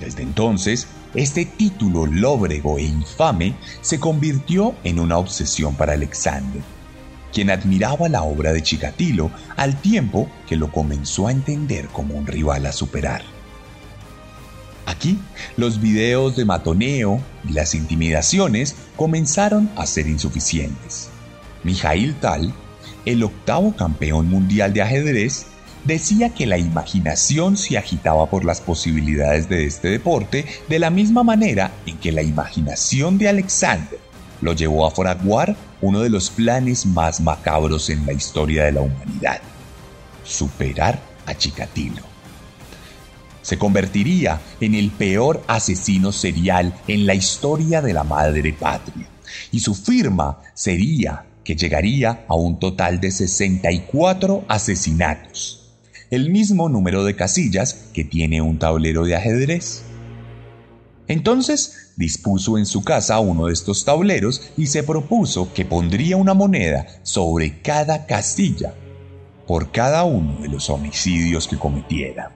Desde 0.00 0.22
entonces, 0.22 0.86
este 1.14 1.44
título 1.44 2.06
lóbrego 2.06 2.78
e 2.78 2.82
infame 2.82 3.54
se 3.80 3.98
convirtió 3.98 4.74
en 4.84 4.98
una 4.98 5.18
obsesión 5.18 5.74
para 5.74 5.94
Alexander, 5.94 6.62
quien 7.32 7.50
admiraba 7.50 8.08
la 8.08 8.22
obra 8.22 8.52
de 8.52 8.62
Chikatilo 8.62 9.30
al 9.56 9.80
tiempo 9.80 10.28
que 10.48 10.56
lo 10.56 10.70
comenzó 10.70 11.28
a 11.28 11.32
entender 11.32 11.88
como 11.88 12.14
un 12.14 12.26
rival 12.26 12.66
a 12.66 12.72
superar. 12.72 13.22
Aquí, 14.86 15.18
los 15.56 15.80
videos 15.80 16.36
de 16.36 16.44
matoneo 16.44 17.20
y 17.48 17.52
las 17.52 17.74
intimidaciones 17.74 18.76
comenzaron 18.96 19.68
a 19.76 19.84
ser 19.84 20.06
insuficientes. 20.06 21.08
Mijail 21.64 22.14
Tal, 22.20 22.54
el 23.04 23.24
octavo 23.24 23.74
campeón 23.74 24.28
mundial 24.28 24.72
de 24.72 24.82
ajedrez, 24.82 25.46
decía 25.86 26.34
que 26.34 26.46
la 26.46 26.58
imaginación 26.58 27.56
se 27.56 27.78
agitaba 27.78 28.28
por 28.28 28.44
las 28.44 28.60
posibilidades 28.60 29.48
de 29.48 29.66
este 29.66 29.88
deporte 29.88 30.44
de 30.68 30.78
la 30.78 30.90
misma 30.90 31.22
manera 31.22 31.72
en 31.86 31.96
que 31.98 32.12
la 32.12 32.22
imaginación 32.22 33.18
de 33.18 33.28
Alexander 33.28 33.98
lo 34.40 34.52
llevó 34.52 34.86
a 34.86 34.90
fraguar 34.90 35.56
uno 35.80 36.00
de 36.00 36.10
los 36.10 36.30
planes 36.30 36.86
más 36.86 37.20
macabros 37.20 37.90
en 37.90 38.04
la 38.04 38.12
historia 38.12 38.64
de 38.64 38.72
la 38.72 38.80
humanidad, 38.82 39.40
superar 40.24 40.98
a 41.26 41.34
Chikatilo 41.34 42.16
se 43.46 43.58
convertiría 43.58 44.40
en 44.60 44.74
el 44.74 44.90
peor 44.90 45.40
asesino 45.46 46.10
serial 46.10 46.74
en 46.88 47.06
la 47.06 47.14
historia 47.14 47.80
de 47.80 47.92
la 47.92 48.02
madre 48.02 48.52
patria. 48.52 49.06
Y 49.52 49.60
su 49.60 49.76
firma 49.76 50.40
sería 50.52 51.24
que 51.44 51.54
llegaría 51.54 52.24
a 52.26 52.34
un 52.34 52.58
total 52.58 53.00
de 53.00 53.12
64 53.12 54.46
asesinatos, 54.48 55.65
el 56.10 56.30
mismo 56.30 56.68
número 56.68 57.04
de 57.04 57.16
casillas 57.16 57.88
que 57.92 58.04
tiene 58.04 58.40
un 58.40 58.58
tablero 58.58 59.04
de 59.04 59.16
ajedrez. 59.16 59.82
Entonces 61.08 61.92
dispuso 61.96 62.58
en 62.58 62.66
su 62.66 62.84
casa 62.84 63.18
uno 63.20 63.46
de 63.46 63.52
estos 63.52 63.84
tableros 63.84 64.50
y 64.56 64.66
se 64.66 64.82
propuso 64.82 65.52
que 65.54 65.64
pondría 65.64 66.16
una 66.16 66.34
moneda 66.34 66.86
sobre 67.02 67.60
cada 67.62 68.06
casilla 68.06 68.74
por 69.46 69.70
cada 69.70 70.04
uno 70.04 70.40
de 70.40 70.48
los 70.48 70.68
homicidios 70.70 71.46
que 71.46 71.56
cometiera. 71.56 72.34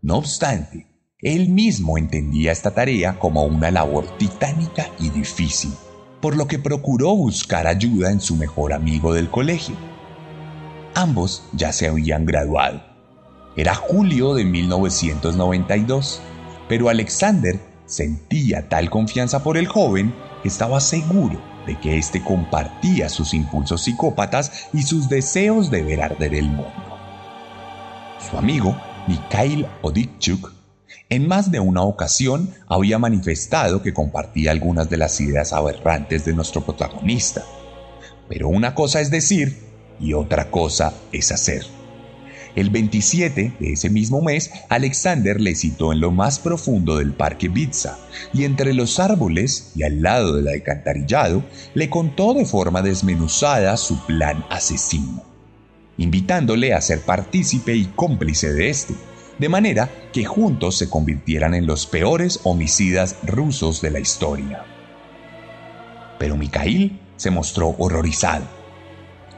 No 0.00 0.16
obstante, 0.16 0.86
él 1.18 1.50
mismo 1.50 1.98
entendía 1.98 2.52
esta 2.52 2.70
tarea 2.70 3.18
como 3.18 3.44
una 3.44 3.70
labor 3.70 4.16
titánica 4.16 4.88
y 4.98 5.10
difícil, 5.10 5.72
por 6.22 6.36
lo 6.36 6.46
que 6.46 6.58
procuró 6.58 7.14
buscar 7.14 7.66
ayuda 7.66 8.10
en 8.10 8.20
su 8.20 8.36
mejor 8.36 8.72
amigo 8.72 9.12
del 9.12 9.30
colegio. 9.30 9.76
Ambos 10.94 11.44
ya 11.52 11.72
se 11.72 11.88
habían 11.88 12.26
graduado. 12.26 12.82
Era 13.56 13.74
julio 13.74 14.34
de 14.34 14.44
1992, 14.44 16.20
pero 16.68 16.88
Alexander 16.88 17.60
sentía 17.86 18.68
tal 18.68 18.90
confianza 18.90 19.42
por 19.42 19.56
el 19.56 19.66
joven 19.66 20.14
que 20.42 20.48
estaba 20.48 20.80
seguro 20.80 21.40
de 21.66 21.78
que 21.78 21.98
éste 21.98 22.22
compartía 22.22 23.08
sus 23.08 23.34
impulsos 23.34 23.82
psicópatas 23.82 24.68
y 24.72 24.82
sus 24.82 25.08
deseos 25.08 25.70
de 25.70 25.82
ver 25.82 26.02
arder 26.02 26.34
el 26.34 26.46
mundo. 26.46 26.72
Su 28.30 28.36
amigo 28.38 28.76
Mikhail 29.06 29.66
Odikchuk, 29.82 30.52
en 31.08 31.26
más 31.26 31.50
de 31.50 31.60
una 31.60 31.82
ocasión 31.82 32.54
había 32.68 32.98
manifestado 32.98 33.82
que 33.82 33.92
compartía 33.92 34.52
algunas 34.52 34.88
de 34.88 34.96
las 34.96 35.20
ideas 35.20 35.52
aberrantes 35.52 36.24
de 36.24 36.32
nuestro 36.32 36.64
protagonista. 36.64 37.44
Pero 38.28 38.48
una 38.48 38.74
cosa 38.74 39.00
es 39.00 39.10
decir 39.10 39.69
y 40.00 40.14
otra 40.14 40.50
cosa 40.50 40.94
es 41.12 41.32
hacer. 41.32 41.66
El 42.56 42.70
27 42.70 43.52
de 43.60 43.72
ese 43.72 43.90
mismo 43.90 44.20
mes, 44.22 44.50
Alexander 44.68 45.40
le 45.40 45.54
citó 45.54 45.92
en 45.92 46.00
lo 46.00 46.10
más 46.10 46.40
profundo 46.40 46.96
del 46.96 47.12
parque 47.12 47.48
Bitsa 47.48 47.98
y 48.32 48.44
entre 48.44 48.74
los 48.74 48.98
árboles 48.98 49.72
y 49.76 49.84
al 49.84 50.02
lado 50.02 50.34
del 50.34 50.48
alcantarillado 50.48 51.44
le 51.74 51.88
contó 51.88 52.34
de 52.34 52.44
forma 52.44 52.82
desmenuzada 52.82 53.76
su 53.76 54.04
plan 54.06 54.44
asesino 54.50 55.30
invitándole 56.00 56.72
a 56.72 56.80
ser 56.80 57.02
partícipe 57.02 57.76
y 57.76 57.84
cómplice 57.84 58.54
de 58.54 58.70
este, 58.70 58.94
de 59.38 59.48
manera 59.50 59.90
que 60.14 60.24
juntos 60.24 60.78
se 60.78 60.88
convirtieran 60.88 61.54
en 61.54 61.66
los 61.66 61.86
peores 61.86 62.40
homicidas 62.42 63.16
rusos 63.22 63.82
de 63.82 63.90
la 63.90 64.00
historia. 64.00 64.64
Pero 66.18 66.38
Mikhail 66.38 66.98
se 67.16 67.30
mostró 67.30 67.76
horrorizado. 67.78 68.59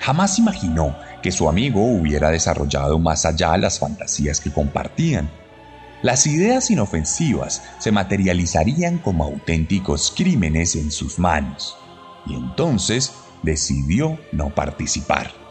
Jamás 0.02 0.38
imaginó 0.38 0.96
que 1.22 1.32
su 1.32 1.48
amigo 1.48 1.82
hubiera 1.84 2.30
desarrollado 2.30 2.98
más 2.98 3.24
allá 3.24 3.56
las 3.56 3.78
fantasías 3.78 4.40
que 4.40 4.52
compartían. 4.52 5.30
Las 6.02 6.26
ideas 6.26 6.70
inofensivas 6.70 7.62
se 7.78 7.92
materializarían 7.92 8.98
como 8.98 9.24
auténticos 9.24 10.12
crímenes 10.14 10.74
en 10.74 10.90
sus 10.90 11.20
manos, 11.20 11.76
y 12.26 12.34
entonces 12.34 13.12
decidió 13.42 14.18
no 14.32 14.50
participar 14.50 15.42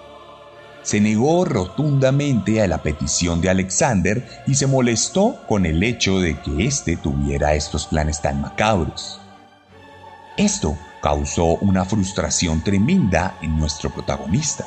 se 0.84 1.00
negó 1.00 1.46
rotundamente 1.46 2.62
a 2.62 2.68
la 2.68 2.82
petición 2.82 3.42
de 3.42 3.50
Alexander 3.50 4.28
y 4.48 4.56
se 4.56 4.68
molestó 4.68 5.38
con 5.48 5.66
el 5.66 5.84
hecho 5.84 6.20
de 6.20 6.40
que 6.40 6.66
éste 6.66 6.98
tuviera 6.98 7.54
estos 7.54 7.86
planes 7.88 8.22
tan 8.22 8.42
macabros. 8.42 9.20
Esto 10.38 10.78
causó 11.02 11.56
una 11.58 11.86
frustración 11.86 12.64
tremenda 12.64 13.38
en 13.42 13.58
nuestro 13.58 13.90
protagonista. 13.90 14.66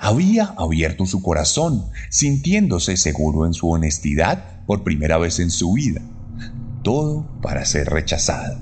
Había 0.00 0.54
abierto 0.56 1.06
su 1.06 1.22
corazón, 1.22 1.90
sintiéndose 2.08 2.96
seguro 2.96 3.46
en 3.46 3.54
su 3.54 3.70
honestidad 3.70 4.64
por 4.66 4.82
primera 4.82 5.18
vez 5.18 5.40
en 5.40 5.50
su 5.50 5.72
vida, 5.72 6.00
todo 6.82 7.26
para 7.42 7.64
ser 7.64 7.88
rechazado. 7.88 8.58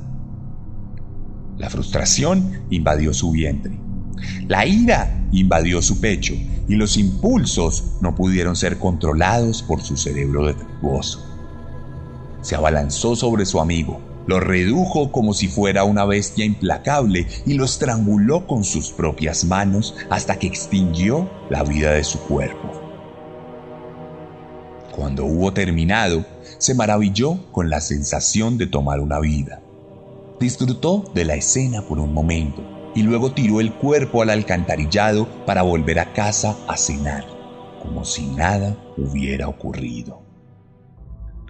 La 1.56 1.70
frustración 1.70 2.64
invadió 2.70 3.12
su 3.12 3.30
vientre 3.30 3.88
la 4.46 4.66
ira 4.66 5.26
invadió 5.32 5.82
su 5.82 6.00
pecho 6.00 6.34
y 6.68 6.74
los 6.74 6.96
impulsos 6.96 7.84
no 8.00 8.14
pudieron 8.14 8.56
ser 8.56 8.78
controlados 8.78 9.62
por 9.62 9.82
su 9.82 9.96
cerebro 9.96 10.46
defectuoso. 10.46 11.24
Se 12.42 12.54
abalanzó 12.54 13.16
sobre 13.16 13.46
su 13.46 13.60
amigo, 13.60 14.00
lo 14.28 14.40
redujo 14.40 15.10
como 15.10 15.32
si 15.32 15.48
fuera 15.48 15.84
una 15.84 16.04
bestia 16.04 16.44
implacable 16.44 17.26
y 17.46 17.54
lo 17.54 17.64
estranguló 17.64 18.46
con 18.46 18.62
sus 18.62 18.90
propias 18.90 19.46
manos 19.46 19.96
hasta 20.10 20.38
que 20.38 20.46
extinguió 20.46 21.30
la 21.48 21.64
vida 21.64 21.92
de 21.92 22.04
su 22.04 22.20
cuerpo. 22.20 22.70
Cuando 24.94 25.24
hubo 25.24 25.54
terminado, 25.54 26.26
se 26.58 26.74
maravilló 26.74 27.38
con 27.52 27.70
la 27.70 27.80
sensación 27.80 28.58
de 28.58 28.66
tomar 28.66 29.00
una 29.00 29.18
vida. 29.18 29.62
Disfrutó 30.38 31.10
de 31.14 31.24
la 31.24 31.34
escena 31.34 31.80
por 31.80 31.98
un 31.98 32.12
momento 32.12 32.62
y 32.94 33.04
luego 33.04 33.32
tiró 33.32 33.60
el 33.60 33.72
cuerpo 33.72 34.20
al 34.20 34.28
alcantarillado 34.28 35.26
para 35.46 35.62
volver 35.62 36.00
a 36.00 36.12
casa 36.12 36.54
a 36.68 36.76
cenar, 36.76 37.24
como 37.82 38.04
si 38.04 38.26
nada 38.26 38.76
hubiera 38.98 39.48
ocurrido. 39.48 40.20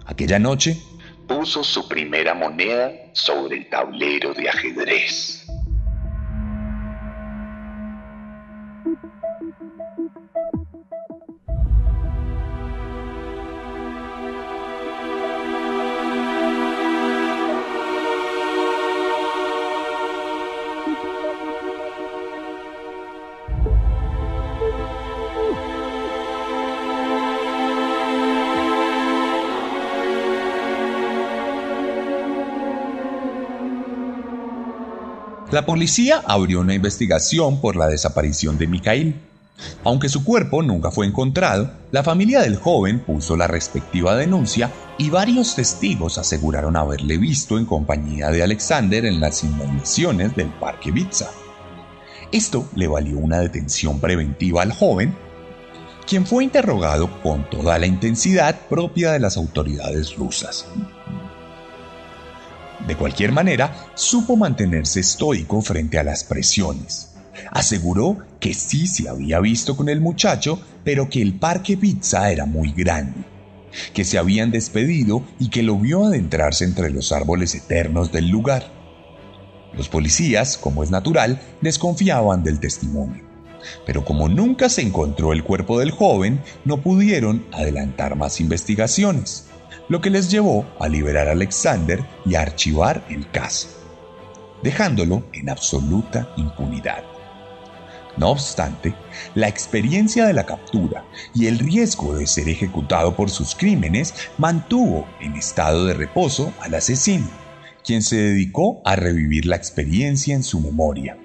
Aquella 0.05 0.39
noche 0.39 0.81
puso 1.29 1.63
su 1.63 1.87
primera 1.87 2.33
moneda 2.33 2.91
sobre 3.13 3.57
el 3.57 3.69
tablero 3.69 4.33
de 4.33 4.49
ajedrez. 4.49 5.45
La 35.51 35.65
policía 35.65 36.21
abrió 36.27 36.59
una 36.59 36.75
investigación 36.75 37.59
por 37.59 37.75
la 37.75 37.87
desaparición 37.87 38.59
de 38.59 38.67
Mikhail. 38.67 39.15
Aunque 39.83 40.07
su 40.07 40.23
cuerpo 40.23 40.61
nunca 40.61 40.91
fue 40.91 41.07
encontrado, 41.07 41.71
la 41.91 42.03
familia 42.03 42.41
del 42.41 42.55
joven 42.55 42.99
puso 42.99 43.35
la 43.35 43.47
respectiva 43.47 44.15
denuncia 44.15 44.71
y 44.99 45.09
varios 45.09 45.55
testigos 45.55 46.19
aseguraron 46.19 46.75
haberle 46.75 47.17
visto 47.17 47.57
en 47.57 47.65
compañía 47.65 48.29
de 48.29 48.43
Alexander 48.43 49.03
en 49.05 49.19
las 49.19 49.43
inmediaciones 49.43 50.35
del 50.35 50.49
Parque 50.49 50.91
Bitsa. 50.91 51.31
Esto 52.31 52.69
le 52.75 52.87
valió 52.87 53.17
una 53.17 53.39
detención 53.39 53.99
preventiva 53.99 54.61
al 54.61 54.71
joven, 54.71 55.15
quien 56.07 56.27
fue 56.27 56.43
interrogado 56.43 57.09
con 57.23 57.49
toda 57.49 57.79
la 57.79 57.87
intensidad 57.87 58.67
propia 58.69 59.13
de 59.13 59.19
las 59.19 59.35
autoridades 59.35 60.15
rusas. 60.15 60.67
De 62.89 62.95
cualquier 62.95 63.31
manera, 63.31 63.85
supo 63.93 64.35
mantenerse 64.35 65.01
estoico 65.01 65.61
frente 65.61 65.99
a 65.99 66.03
las 66.03 66.23
presiones. 66.23 67.13
Aseguró 67.51 68.17
que 68.39 68.55
sí 68.55 68.87
se 68.87 69.07
había 69.07 69.39
visto 69.39 69.77
con 69.77 69.89
el 69.89 70.01
muchacho, 70.01 70.59
pero 70.83 71.07
que 71.07 71.21
el 71.21 71.35
parque 71.35 71.77
Pizza 71.77 72.31
era 72.31 72.47
muy 72.47 72.71
grande, 72.71 73.19
que 73.93 74.03
se 74.03 74.17
habían 74.17 74.49
despedido 74.49 75.21
y 75.37 75.51
que 75.51 75.61
lo 75.61 75.77
vio 75.77 76.03
adentrarse 76.03 76.65
entre 76.65 76.89
los 76.89 77.11
árboles 77.11 77.53
eternos 77.53 78.11
del 78.11 78.29
lugar. 78.29 78.73
Los 79.71 79.87
policías, 79.87 80.57
como 80.57 80.81
es 80.81 80.89
natural, 80.89 81.39
desconfiaban 81.61 82.43
del 82.43 82.59
testimonio, 82.59 83.23
pero 83.85 84.03
como 84.03 84.29
nunca 84.29 84.67
se 84.67 84.81
encontró 84.81 85.31
el 85.31 85.43
cuerpo 85.43 85.77
del 85.77 85.91
joven, 85.91 86.41
no 86.65 86.81
pudieron 86.81 87.45
adelantar 87.51 88.15
más 88.15 88.41
investigaciones 88.41 89.48
lo 89.89 90.01
que 90.01 90.11
les 90.11 90.29
llevó 90.29 90.65
a 90.79 90.87
liberar 90.87 91.27
a 91.27 91.31
Alexander 91.31 92.05
y 92.25 92.35
a 92.35 92.41
archivar 92.41 93.03
el 93.09 93.29
caso, 93.31 93.67
dejándolo 94.63 95.23
en 95.33 95.49
absoluta 95.49 96.31
impunidad. 96.37 97.03
No 98.17 98.29
obstante, 98.29 98.93
la 99.33 99.47
experiencia 99.47 100.25
de 100.25 100.33
la 100.33 100.45
captura 100.45 101.05
y 101.33 101.47
el 101.47 101.57
riesgo 101.57 102.15
de 102.15 102.27
ser 102.27 102.49
ejecutado 102.49 103.15
por 103.15 103.29
sus 103.29 103.55
crímenes 103.55 104.13
mantuvo 104.37 105.07
en 105.21 105.35
estado 105.35 105.85
de 105.85 105.93
reposo 105.93 106.53
al 106.59 106.75
asesino, 106.75 107.27
quien 107.83 108.03
se 108.03 108.17
dedicó 108.17 108.81
a 108.85 108.95
revivir 108.95 109.45
la 109.45 109.55
experiencia 109.55 110.35
en 110.35 110.43
su 110.43 110.59
memoria, 110.59 111.17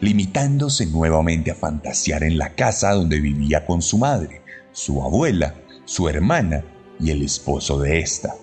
limitándose 0.00 0.86
nuevamente 0.86 1.52
a 1.52 1.54
fantasear 1.54 2.24
en 2.24 2.36
la 2.36 2.54
casa 2.54 2.92
donde 2.92 3.20
vivía 3.20 3.64
con 3.64 3.80
su 3.80 3.96
madre, 3.96 4.42
su 4.72 5.02
abuela, 5.02 5.54
su 5.84 6.08
hermana 6.08 6.64
y 7.00 7.10
el 7.10 7.22
esposo 7.22 7.78
de 7.78 8.00
esta. 8.00 8.34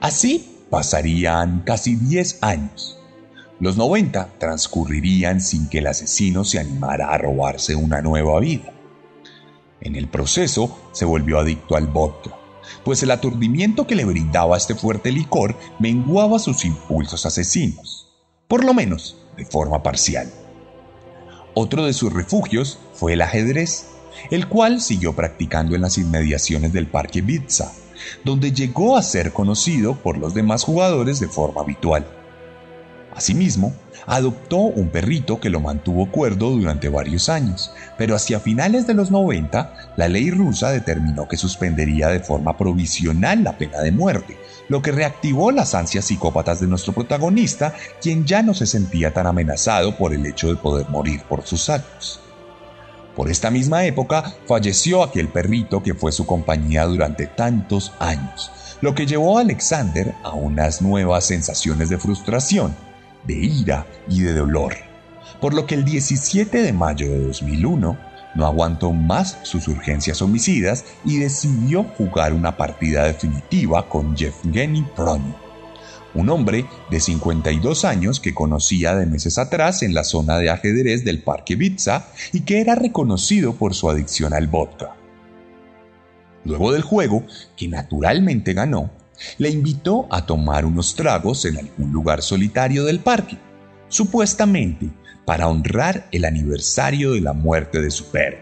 Así 0.00 0.64
pasarían 0.70 1.62
casi 1.64 1.96
10 1.96 2.42
años. 2.42 2.98
Los 3.60 3.76
90 3.76 4.34
transcurrirían 4.38 5.40
sin 5.40 5.68
que 5.68 5.78
el 5.78 5.88
asesino 5.88 6.44
se 6.44 6.60
animara 6.60 7.08
a 7.08 7.18
robarse 7.18 7.74
una 7.74 8.00
nueva 8.02 8.38
vida. 8.38 8.72
En 9.80 9.96
el 9.96 10.08
proceso 10.08 10.78
se 10.92 11.04
volvió 11.04 11.38
adicto 11.38 11.76
al 11.76 11.86
vodka, 11.86 12.36
pues 12.84 13.02
el 13.02 13.10
aturdimiento 13.10 13.86
que 13.86 13.96
le 13.96 14.04
brindaba 14.04 14.56
este 14.56 14.74
fuerte 14.74 15.10
licor 15.10 15.56
menguaba 15.78 16.38
sus 16.38 16.64
impulsos 16.64 17.26
asesinos, 17.26 18.12
por 18.46 18.64
lo 18.64 18.74
menos 18.74 19.16
de 19.36 19.44
forma 19.44 19.82
parcial. 19.82 20.30
Otro 21.54 21.84
de 21.84 21.92
sus 21.92 22.12
refugios 22.12 22.78
fue 22.94 23.14
el 23.14 23.22
ajedrez, 23.22 23.86
el 24.30 24.48
cual 24.48 24.80
siguió 24.80 25.14
practicando 25.14 25.74
en 25.74 25.82
las 25.82 25.98
inmediaciones 25.98 26.72
del 26.72 26.86
Parque 26.86 27.20
Bitsa, 27.20 27.72
donde 28.24 28.52
llegó 28.52 28.96
a 28.96 29.02
ser 29.02 29.32
conocido 29.32 29.96
por 29.96 30.18
los 30.18 30.34
demás 30.34 30.64
jugadores 30.64 31.20
de 31.20 31.28
forma 31.28 31.62
habitual. 31.62 32.06
Asimismo, 33.14 33.74
adoptó 34.06 34.58
un 34.58 34.88
perrito 34.88 35.40
que 35.40 35.50
lo 35.50 35.60
mantuvo 35.60 36.10
cuerdo 36.10 36.50
durante 36.50 36.88
varios 36.88 37.28
años, 37.28 37.72
pero 37.96 38.14
hacia 38.14 38.40
finales 38.40 38.86
de 38.86 38.94
los 38.94 39.10
90, 39.10 39.92
la 39.96 40.08
ley 40.08 40.30
rusa 40.30 40.70
determinó 40.70 41.28
que 41.28 41.36
suspendería 41.36 42.08
de 42.08 42.20
forma 42.20 42.56
provisional 42.56 43.42
la 43.42 43.58
pena 43.58 43.80
de 43.80 43.92
muerte, 43.92 44.38
lo 44.68 44.82
que 44.82 44.92
reactivó 44.92 45.50
las 45.50 45.74
ansias 45.74 46.06
psicópatas 46.06 46.60
de 46.60 46.68
nuestro 46.68 46.92
protagonista, 46.92 47.74
quien 48.00 48.24
ya 48.24 48.42
no 48.42 48.54
se 48.54 48.66
sentía 48.66 49.12
tan 49.12 49.26
amenazado 49.26 49.96
por 49.96 50.14
el 50.14 50.24
hecho 50.24 50.48
de 50.48 50.56
poder 50.56 50.88
morir 50.88 51.22
por 51.28 51.44
sus 51.44 51.68
actos. 51.68 52.20
Por 53.18 53.28
esta 53.28 53.50
misma 53.50 53.84
época 53.84 54.32
falleció 54.46 55.02
aquel 55.02 55.26
perrito 55.26 55.82
que 55.82 55.92
fue 55.92 56.12
su 56.12 56.24
compañía 56.24 56.84
durante 56.84 57.26
tantos 57.26 57.92
años, 57.98 58.52
lo 58.80 58.94
que 58.94 59.06
llevó 59.06 59.38
a 59.38 59.40
Alexander 59.40 60.14
a 60.22 60.34
unas 60.34 60.80
nuevas 60.80 61.24
sensaciones 61.24 61.88
de 61.88 61.98
frustración, 61.98 62.76
de 63.24 63.34
ira 63.34 63.86
y 64.08 64.20
de 64.20 64.34
dolor, 64.34 64.76
por 65.40 65.52
lo 65.52 65.66
que 65.66 65.74
el 65.74 65.84
17 65.84 66.62
de 66.62 66.72
mayo 66.72 67.10
de 67.10 67.18
2001 67.26 67.98
no 68.36 68.46
aguantó 68.46 68.92
más 68.92 69.38
sus 69.42 69.66
urgencias 69.66 70.22
homicidas 70.22 70.84
y 71.04 71.18
decidió 71.18 71.82
jugar 71.82 72.32
una 72.32 72.56
partida 72.56 73.02
definitiva 73.02 73.88
con 73.88 74.14
Yevgeny 74.14 74.84
Pronin 74.94 75.47
un 76.14 76.30
hombre 76.30 76.66
de 76.90 77.00
52 77.00 77.84
años 77.84 78.20
que 78.20 78.34
conocía 78.34 78.94
de 78.94 79.06
meses 79.06 79.38
atrás 79.38 79.82
en 79.82 79.94
la 79.94 80.04
zona 80.04 80.38
de 80.38 80.50
ajedrez 80.50 81.04
del 81.04 81.22
Parque 81.22 81.56
Bitsa 81.56 82.08
y 82.32 82.40
que 82.40 82.60
era 82.60 82.74
reconocido 82.74 83.54
por 83.54 83.74
su 83.74 83.90
adicción 83.90 84.32
al 84.32 84.46
vodka. 84.46 84.96
Luego 86.44 86.72
del 86.72 86.82
juego, 86.82 87.24
que 87.56 87.68
naturalmente 87.68 88.54
ganó, 88.54 88.90
le 89.36 89.50
invitó 89.50 90.06
a 90.10 90.24
tomar 90.24 90.64
unos 90.64 90.94
tragos 90.94 91.44
en 91.44 91.58
algún 91.58 91.92
lugar 91.92 92.22
solitario 92.22 92.84
del 92.84 93.00
parque, 93.00 93.36
supuestamente 93.88 94.88
para 95.24 95.48
honrar 95.48 96.08
el 96.12 96.24
aniversario 96.24 97.12
de 97.12 97.20
la 97.20 97.34
muerte 97.34 97.82
de 97.82 97.90
su 97.90 98.06
perro. 98.06 98.38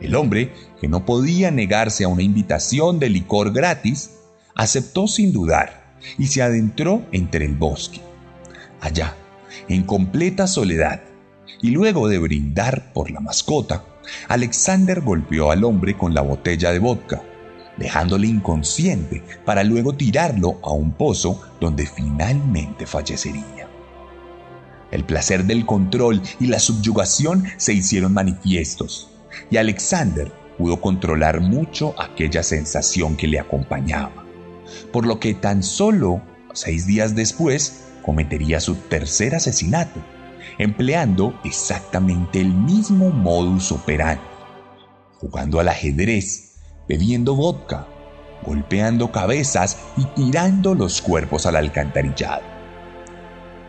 El 0.00 0.14
hombre, 0.14 0.52
que 0.80 0.88
no 0.88 1.06
podía 1.06 1.50
negarse 1.50 2.04
a 2.04 2.08
una 2.08 2.22
invitación 2.22 2.98
de 2.98 3.08
licor 3.08 3.52
gratis, 3.52 4.10
aceptó 4.54 5.08
sin 5.08 5.32
dudar 5.32 5.85
y 6.18 6.26
se 6.26 6.42
adentró 6.42 7.04
entre 7.12 7.44
el 7.44 7.54
bosque. 7.54 8.00
Allá, 8.80 9.14
en 9.68 9.84
completa 9.84 10.46
soledad, 10.46 11.02
y 11.62 11.70
luego 11.70 12.08
de 12.08 12.18
brindar 12.18 12.92
por 12.92 13.10
la 13.10 13.20
mascota, 13.20 13.84
Alexander 14.28 15.00
golpeó 15.00 15.50
al 15.50 15.64
hombre 15.64 15.96
con 15.96 16.14
la 16.14 16.20
botella 16.20 16.70
de 16.72 16.78
vodka, 16.78 17.22
dejándole 17.76 18.26
inconsciente 18.26 19.22
para 19.44 19.64
luego 19.64 19.94
tirarlo 19.94 20.58
a 20.62 20.72
un 20.72 20.92
pozo 20.92 21.40
donde 21.60 21.86
finalmente 21.86 22.86
fallecería. 22.86 23.68
El 24.90 25.04
placer 25.04 25.44
del 25.44 25.66
control 25.66 26.22
y 26.38 26.46
la 26.46 26.58
subyugación 26.58 27.44
se 27.56 27.72
hicieron 27.72 28.14
manifiestos, 28.14 29.10
y 29.50 29.56
Alexander 29.56 30.30
pudo 30.56 30.80
controlar 30.80 31.40
mucho 31.40 31.94
aquella 32.00 32.42
sensación 32.42 33.16
que 33.16 33.26
le 33.26 33.40
acompañaba 33.40 34.25
por 34.92 35.06
lo 35.06 35.20
que 35.20 35.34
tan 35.34 35.62
solo 35.62 36.22
seis 36.52 36.86
días 36.86 37.14
después 37.14 37.84
cometería 38.02 38.60
su 38.60 38.74
tercer 38.76 39.34
asesinato, 39.34 40.00
empleando 40.58 41.38
exactamente 41.44 42.40
el 42.40 42.54
mismo 42.54 43.10
modus 43.10 43.72
operandi, 43.72 44.22
jugando 45.18 45.60
al 45.60 45.68
ajedrez, 45.68 46.54
bebiendo 46.88 47.34
vodka, 47.34 47.86
golpeando 48.44 49.10
cabezas 49.10 49.78
y 49.96 50.04
tirando 50.04 50.74
los 50.74 51.02
cuerpos 51.02 51.46
al 51.46 51.56
alcantarillado. 51.56 52.42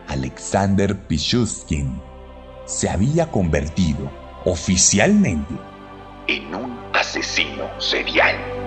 Alexander 0.06 0.96
Pichushkin 1.06 2.00
se 2.64 2.88
había 2.88 3.30
convertido 3.30 4.10
oficialmente 4.44 5.54
en 6.28 6.54
un 6.54 6.78
asesino 6.92 7.68
serial. 7.80 8.57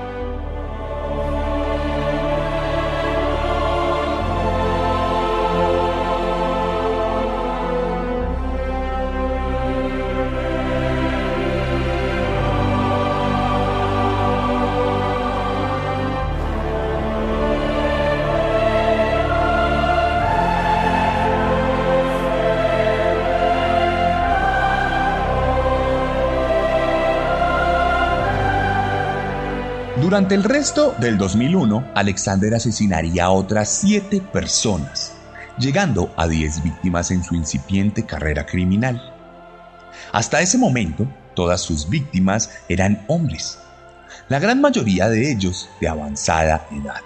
Durante 30.12 30.36
el 30.36 30.44
resto 30.44 30.94
del 31.00 31.18
2001, 31.18 31.94
Alexander 31.96 32.54
asesinaría 32.54 33.24
a 33.24 33.32
otras 33.32 33.70
siete 33.70 34.20
personas, 34.20 35.14
llegando 35.58 36.14
a 36.18 36.28
10 36.28 36.64
víctimas 36.64 37.12
en 37.12 37.24
su 37.24 37.34
incipiente 37.34 38.06
carrera 38.06 38.46
criminal. 38.46 39.02
Hasta 40.12 40.42
ese 40.42 40.58
momento, 40.58 41.08
todas 41.34 41.62
sus 41.62 41.88
víctimas 41.88 42.50
eran 42.68 43.06
hombres, 43.08 43.58
la 44.28 44.40
gran 44.40 44.60
mayoría 44.60 45.08
de 45.08 45.32
ellos 45.32 45.70
de 45.80 45.88
avanzada 45.88 46.68
edad, 46.74 47.00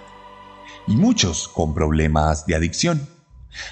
y 0.88 0.96
muchos 0.96 1.46
con 1.46 1.74
problemas 1.74 2.44
de 2.44 2.56
adicción. 2.56 3.06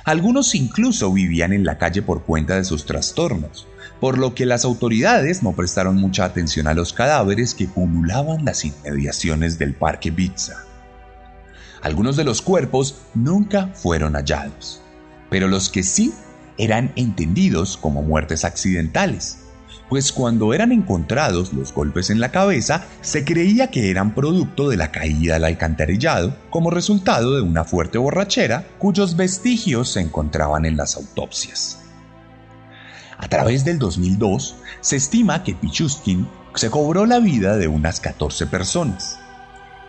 Algunos 0.05 0.55
incluso 0.55 1.13
vivían 1.13 1.53
en 1.53 1.65
la 1.65 1.77
calle 1.77 2.03
por 2.03 2.23
cuenta 2.23 2.55
de 2.55 2.65
sus 2.65 2.87
trastornos, 2.87 3.67
por 4.05 4.19
lo 4.19 4.35
que 4.35 4.45
las 4.45 4.67
autoridades 4.67 5.43
no 5.43 5.53
prestaron 5.53 5.97
mucha 5.97 6.27
atención 6.27 6.67
a 6.67 6.75
los 6.75 6.93
cadáveres 6.93 7.55
que 7.55 7.67
pululaban 7.67 8.45
las 8.45 8.67
inmediaciones 8.67 9.59
del 9.59 9.73
Parque 9.73 10.11
Bitsa. 10.11 10.63
Algunos 11.81 12.15
de 12.15 12.25
los 12.25 12.43
cuerpos 12.43 12.97
nunca 13.15 13.69
fueron 13.69 14.13
hallados, 14.13 14.83
pero 15.31 15.49
los 15.49 15.71
que 15.71 15.83
sí 15.83 16.13
eran 16.59 16.93
entendidos 16.97 17.79
como 17.79 18.03
muertes 18.03 18.45
accidentales, 18.45 19.39
pues 19.89 20.13
cuando 20.13 20.53
eran 20.53 20.71
encontrados 20.71 21.55
los 21.55 21.73
golpes 21.73 22.11
en 22.11 22.21
la 22.21 22.31
cabeza, 22.31 22.85
se 23.01 23.25
creía 23.25 23.71
que 23.71 23.89
eran 23.89 24.15
producto 24.15 24.69
de 24.69 24.77
la 24.77 24.93
caída 24.93 25.37
al 25.37 25.45
alcantarillado 25.45 26.37
como 26.51 26.71
resultado 26.71 27.37
de 27.37 27.41
una 27.41 27.65
fuerte 27.65 27.97
borrachera 27.97 28.67
cuyos 28.79 29.17
vestigios 29.17 29.89
se 29.89 30.01
encontraban 30.03 30.67
en 30.67 30.77
las 30.77 30.95
autopsias. 30.95 31.84
A 33.19 33.29
través 33.29 33.65
del 33.65 33.79
2002, 33.79 34.57
se 34.81 34.97
estima 34.97 35.43
que 35.43 35.55
Pichuskin 35.55 36.29
se 36.55 36.71
cobró 36.71 37.07
la 37.07 37.19
vida 37.19 37.57
de 37.57 37.69
unas 37.69 38.01
14 38.01 38.47
personas. 38.47 39.19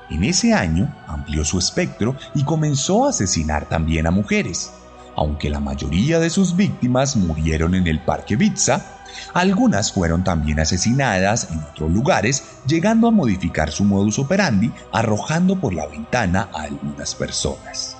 En 0.09 0.23
ese 0.23 0.53
año 0.53 0.93
amplió 1.07 1.43
su 1.43 1.57
espectro 1.57 2.15
y 2.35 2.43
comenzó 2.43 3.05
a 3.05 3.09
asesinar 3.09 3.67
también 3.67 4.05
a 4.07 4.11
mujeres, 4.11 4.71
aunque 5.15 5.49
la 5.49 5.59
mayoría 5.59 6.19
de 6.19 6.29
sus 6.29 6.55
víctimas 6.55 7.15
murieron 7.15 7.73
en 7.73 7.87
el 7.87 7.99
Parque 7.99 8.35
Bitsa, 8.35 8.85
algunas 9.33 9.91
fueron 9.91 10.23
también 10.23 10.59
asesinadas 10.59 11.49
en 11.51 11.59
otros 11.59 11.91
lugares, 11.91 12.43
llegando 12.67 13.07
a 13.07 13.11
modificar 13.11 13.71
su 13.71 13.85
modus 13.85 14.19
operandi, 14.19 14.71
arrojando 14.91 15.59
por 15.59 15.73
la 15.73 15.87
ventana 15.87 16.49
a 16.53 16.63
algunas 16.63 17.15
personas. 17.15 17.94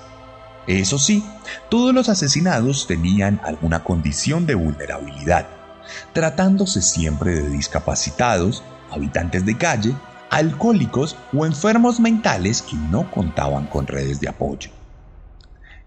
Eso 0.66 0.98
sí, 0.98 1.24
todos 1.70 1.94
los 1.94 2.08
asesinados 2.08 2.86
tenían 2.86 3.40
alguna 3.44 3.84
condición 3.84 4.46
de 4.46 4.56
vulnerabilidad, 4.56 5.46
tratándose 6.12 6.82
siempre 6.82 7.34
de 7.34 7.50
discapacitados, 7.50 8.62
habitantes 8.90 9.46
de 9.46 9.56
calle, 9.56 9.94
alcohólicos 10.30 11.16
o 11.32 11.46
enfermos 11.46 12.00
mentales 12.00 12.62
que 12.62 12.76
no 12.76 13.10
contaban 13.10 13.66
con 13.66 13.86
redes 13.86 14.20
de 14.20 14.28
apoyo. 14.28 14.70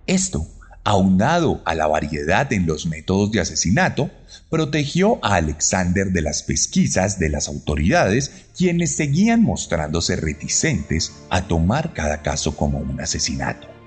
Esto 0.08 0.48
aunado 0.84 1.62
a 1.66 1.76
la 1.76 1.88
variedad 1.88 2.52
en 2.52 2.66
los 2.66 2.88
métodos 2.88 3.32
de 3.32 3.42
asesinato, 3.42 4.10
protegió 4.50 5.20
a 5.24 5.36
Alexander 5.36 6.12
de 6.12 6.22
las 6.22 6.42
pesquisas 6.42 7.20
de 7.20 7.30
las 7.30 7.48
autoridades, 7.48 8.32
quienes 8.58 8.96
seguían 8.96 9.44
mostrándose 9.44 10.16
reticentes 10.16 11.14
a 11.30 11.44
tomar 11.44 11.94
cada 11.94 12.24
caso 12.24 12.56
como 12.56 12.80
un 12.80 13.00
asesinato. 13.00 13.79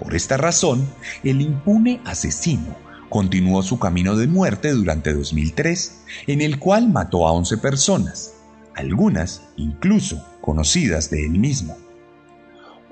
Por 0.00 0.14
esta 0.14 0.38
razón, 0.38 0.88
el 1.22 1.42
impune 1.42 2.00
asesino 2.06 2.74
continuó 3.10 3.62
su 3.62 3.78
camino 3.78 4.16
de 4.16 4.26
muerte 4.26 4.70
durante 4.72 5.12
2003, 5.12 6.00
en 6.26 6.40
el 6.40 6.58
cual 6.58 6.88
mató 6.88 7.28
a 7.28 7.32
11 7.32 7.58
personas, 7.58 8.32
algunas 8.74 9.42
incluso 9.56 10.26
conocidas 10.40 11.10
de 11.10 11.26
él 11.26 11.38
mismo. 11.38 11.76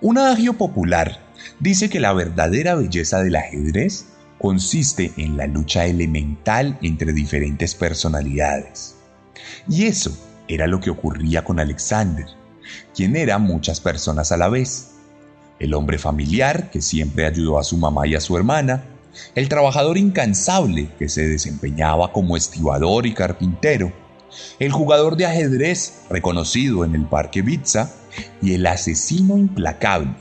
Un 0.02 0.18
adagio 0.18 0.58
popular 0.58 1.18
dice 1.60 1.88
que 1.88 1.98
la 1.98 2.12
verdadera 2.12 2.74
belleza 2.74 3.22
del 3.22 3.36
ajedrez 3.36 4.04
consiste 4.38 5.12
en 5.16 5.38
la 5.38 5.46
lucha 5.46 5.86
elemental 5.86 6.78
entre 6.82 7.14
diferentes 7.14 7.74
personalidades. 7.74 8.96
Y 9.66 9.86
eso 9.86 10.16
era 10.46 10.66
lo 10.66 10.78
que 10.80 10.90
ocurría 10.90 11.42
con 11.42 11.58
Alexander, 11.58 12.26
quien 12.94 13.16
era 13.16 13.38
muchas 13.38 13.80
personas 13.80 14.30
a 14.30 14.36
la 14.36 14.48
vez. 14.48 14.97
El 15.58 15.74
hombre 15.74 15.98
familiar 15.98 16.70
que 16.70 16.80
siempre 16.80 17.26
ayudó 17.26 17.58
a 17.58 17.64
su 17.64 17.76
mamá 17.76 18.06
y 18.06 18.14
a 18.14 18.20
su 18.20 18.36
hermana, 18.36 18.84
el 19.34 19.48
trabajador 19.48 19.98
incansable 19.98 20.88
que 20.98 21.08
se 21.08 21.26
desempeñaba 21.26 22.12
como 22.12 22.36
estibador 22.36 23.06
y 23.06 23.14
carpintero, 23.14 23.92
el 24.58 24.72
jugador 24.72 25.16
de 25.16 25.26
ajedrez 25.26 26.02
reconocido 26.10 26.84
en 26.84 26.94
el 26.94 27.06
Parque 27.06 27.42
Bitsa 27.42 27.92
y 28.40 28.54
el 28.54 28.66
asesino 28.66 29.36
implacable 29.36 30.14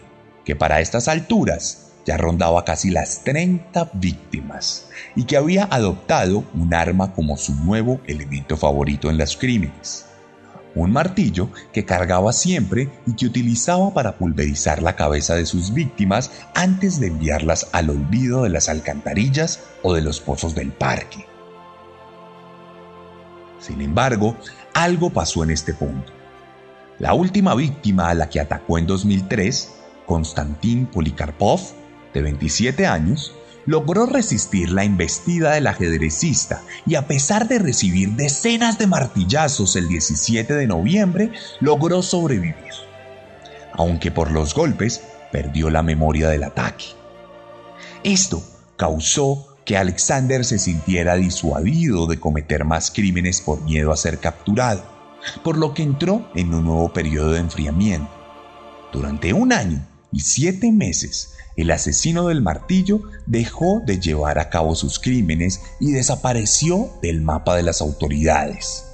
que 0.46 0.56
para 0.56 0.80
estas 0.80 1.08
alturas 1.08 1.92
ya 2.06 2.16
rondaba 2.16 2.64
casi 2.64 2.90
las 2.90 3.24
30 3.26 3.92
víctimas 3.94 4.88
y 5.16 5.26
que 5.26 5.36
había 5.36 5.66
adoptado 5.66 6.46
un 6.54 6.74
arma 6.74 7.14
como 7.14 7.36
su 7.36 7.54
nuevo 7.54 8.00
elemento 8.08 8.56
favorito 8.56 9.10
en 9.10 9.18
los 9.18 9.36
crímenes. 9.36 10.07
Un 10.78 10.92
martillo 10.92 11.50
que 11.74 11.86
cargaba 11.86 12.32
siempre 12.32 12.88
y 13.08 13.16
que 13.16 13.26
utilizaba 13.26 13.96
para 13.96 14.20
pulverizar 14.20 14.84
la 14.84 14.96
cabeza 14.96 15.34
de 15.34 15.48
sus 15.48 15.74
víctimas 15.74 16.30
antes 16.54 17.00
de 17.00 17.08
enviarlas 17.08 17.70
al 17.72 17.90
olvido 17.90 18.44
de 18.44 18.50
las 18.50 18.70
alcantarillas 18.70 19.64
o 19.82 19.96
de 19.96 20.02
los 20.02 20.20
pozos 20.20 20.54
del 20.54 20.72
parque. 20.72 21.26
Sin 23.60 23.82
embargo, 23.82 24.38
algo 24.76 25.10
pasó 25.10 25.44
en 25.44 25.50
este 25.50 25.74
punto. 25.74 26.14
La 27.00 27.16
última 27.16 27.56
víctima 27.56 28.10
a 28.10 28.14
la 28.14 28.30
que 28.30 28.40
atacó 28.40 28.78
en 28.78 28.86
2003 28.86 29.74
Konstantin 30.06 30.86
Polikarpov, 30.86 31.60
de 32.14 32.22
27 32.22 32.86
años, 32.86 33.34
logró 33.68 34.08
resistir 34.08 34.72
la 34.72 34.84
embestida 34.84 35.52
del 35.52 35.68
ajedrecista 35.68 36.64
y 36.88 36.96
a 36.96 37.06
pesar 37.06 37.48
de 37.48 37.60
recibir 37.60 38.14
decenas 38.14 38.80
de 38.80 38.88
martillazos 38.88 39.76
el 39.76 39.88
17 39.88 40.56
de 40.56 40.66
noviembre, 40.66 41.32
logró 41.60 42.02
sobrevivir. 42.02 42.56
Aunque 43.74 44.10
por 44.10 44.32
los 44.32 44.56
golpes 44.56 45.04
perdió 45.32 45.70
la 45.70 45.84
memoria 45.84 46.30
del 46.30 46.44
ataque. 46.44 46.86
Esto 48.04 48.42
causó 48.78 49.58
que 49.66 49.78
Alexander 49.78 50.46
se 50.46 50.60
sintiera 50.60 51.16
disuadido 51.16 52.08
de 52.08 52.20
cometer 52.20 52.64
más 52.64 52.90
crímenes 52.90 53.42
por 53.42 53.62
miedo 53.64 53.92
a 53.92 53.98
ser 53.98 54.20
capturado, 54.20 54.82
por 55.44 55.58
lo 55.58 55.74
que 55.74 55.84
entró 55.84 56.32
en 56.36 56.54
un 56.54 56.64
nuevo 56.64 56.94
periodo 56.94 57.32
de 57.32 57.40
enfriamiento. 57.40 58.10
Durante 58.94 59.34
un 59.34 59.52
año, 59.52 59.86
y 60.12 60.22
siete 60.22 60.72
meses, 60.72 61.36
el 61.56 61.72
asesino 61.72 62.28
del 62.28 62.42
martillo 62.42 63.02
dejó 63.26 63.82
de 63.86 64.00
llevar 64.00 64.40
a 64.40 64.50
cabo 64.50 64.76
sus 64.76 65.00
crímenes 65.00 65.62
y 65.80 65.92
desapareció 65.92 66.92
del 67.02 67.22
mapa 67.22 67.56
de 67.56 67.64
las 67.64 67.82
autoridades. 67.82 68.86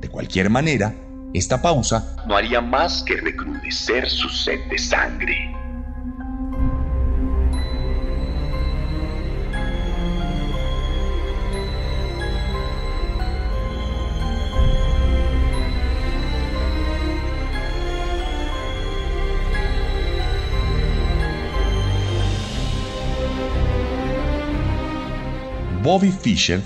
De 0.00 0.08
cualquier 0.08 0.50
manera, 0.50 0.94
esta 1.34 1.60
pausa 1.60 2.16
no 2.26 2.36
haría 2.36 2.60
más 2.60 3.02
que 3.02 3.16
recrudecer 3.16 4.08
su 4.08 4.28
sed 4.28 4.60
de 4.70 4.78
sangre. 4.78 5.57
Bobby 25.88 26.12
Fischer, 26.12 26.60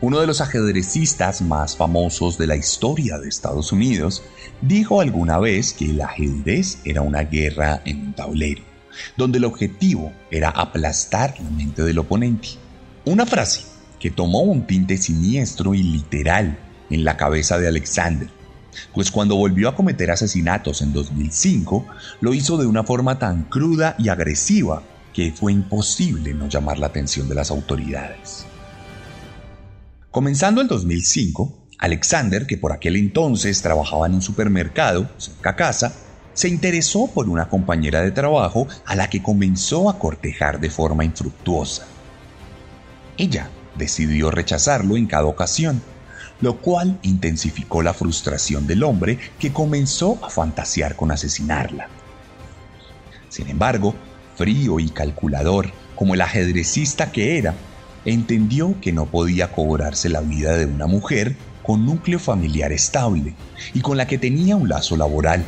uno 0.00 0.18
de 0.18 0.26
los 0.26 0.40
ajedrecistas 0.40 1.40
más 1.42 1.76
famosos 1.76 2.36
de 2.38 2.48
la 2.48 2.56
historia 2.56 3.18
de 3.18 3.28
Estados 3.28 3.70
Unidos, 3.70 4.24
dijo 4.62 5.00
alguna 5.00 5.38
vez 5.38 5.72
que 5.72 5.90
el 5.90 6.00
ajedrez 6.00 6.78
era 6.84 7.00
una 7.00 7.20
guerra 7.20 7.82
en 7.84 8.06
un 8.06 8.14
tablero, 8.14 8.64
donde 9.16 9.38
el 9.38 9.44
objetivo 9.44 10.12
era 10.28 10.48
aplastar 10.48 11.36
la 11.40 11.50
mente 11.50 11.84
del 11.84 12.00
oponente. 12.00 12.48
Una 13.04 13.26
frase 13.26 13.60
que 14.00 14.10
tomó 14.10 14.40
un 14.40 14.66
tinte 14.66 14.96
siniestro 14.96 15.72
y 15.74 15.84
literal 15.84 16.58
en 16.90 17.04
la 17.04 17.16
cabeza 17.16 17.60
de 17.60 17.68
Alexander, 17.68 18.28
pues 18.92 19.12
cuando 19.12 19.36
volvió 19.36 19.68
a 19.68 19.76
cometer 19.76 20.10
asesinatos 20.10 20.82
en 20.82 20.92
2005, 20.92 21.86
lo 22.20 22.34
hizo 22.34 22.56
de 22.56 22.66
una 22.66 22.82
forma 22.82 23.20
tan 23.20 23.44
cruda 23.44 23.94
y 24.00 24.08
agresiva 24.08 24.82
que 25.12 25.30
fue 25.30 25.52
imposible 25.52 26.34
no 26.34 26.48
llamar 26.48 26.80
la 26.80 26.88
atención 26.88 27.28
de 27.28 27.36
las 27.36 27.52
autoridades. 27.52 28.46
Comenzando 30.14 30.60
el 30.60 30.68
2005, 30.68 31.70
Alexander, 31.76 32.46
que 32.46 32.56
por 32.56 32.70
aquel 32.70 32.94
entonces 32.94 33.60
trabajaba 33.62 34.06
en 34.06 34.14
un 34.14 34.22
supermercado 34.22 35.10
cerca 35.16 35.50
a 35.50 35.56
casa, 35.56 35.92
se 36.34 36.48
interesó 36.48 37.08
por 37.08 37.28
una 37.28 37.48
compañera 37.48 38.00
de 38.00 38.12
trabajo 38.12 38.68
a 38.86 38.94
la 38.94 39.10
que 39.10 39.24
comenzó 39.24 39.90
a 39.90 39.98
cortejar 39.98 40.60
de 40.60 40.70
forma 40.70 41.04
infructuosa. 41.04 41.86
Ella 43.16 43.50
decidió 43.74 44.30
rechazarlo 44.30 44.96
en 44.96 45.06
cada 45.06 45.24
ocasión, 45.24 45.82
lo 46.40 46.58
cual 46.58 47.00
intensificó 47.02 47.82
la 47.82 47.92
frustración 47.92 48.68
del 48.68 48.84
hombre 48.84 49.18
que 49.40 49.52
comenzó 49.52 50.24
a 50.24 50.30
fantasear 50.30 50.94
con 50.94 51.10
asesinarla. 51.10 51.88
Sin 53.30 53.48
embargo, 53.48 53.96
frío 54.36 54.78
y 54.78 54.90
calculador, 54.90 55.72
como 55.96 56.14
el 56.14 56.20
ajedrecista 56.20 57.10
que 57.10 57.36
era, 57.36 57.56
entendió 58.04 58.80
que 58.80 58.92
no 58.92 59.06
podía 59.06 59.52
cobrarse 59.52 60.08
la 60.08 60.20
vida 60.20 60.56
de 60.56 60.66
una 60.66 60.86
mujer 60.86 61.36
con 61.62 61.86
núcleo 61.86 62.18
familiar 62.18 62.72
estable 62.72 63.34
y 63.72 63.80
con 63.80 63.96
la 63.96 64.06
que 64.06 64.18
tenía 64.18 64.56
un 64.56 64.68
lazo 64.68 64.96
laboral, 64.96 65.44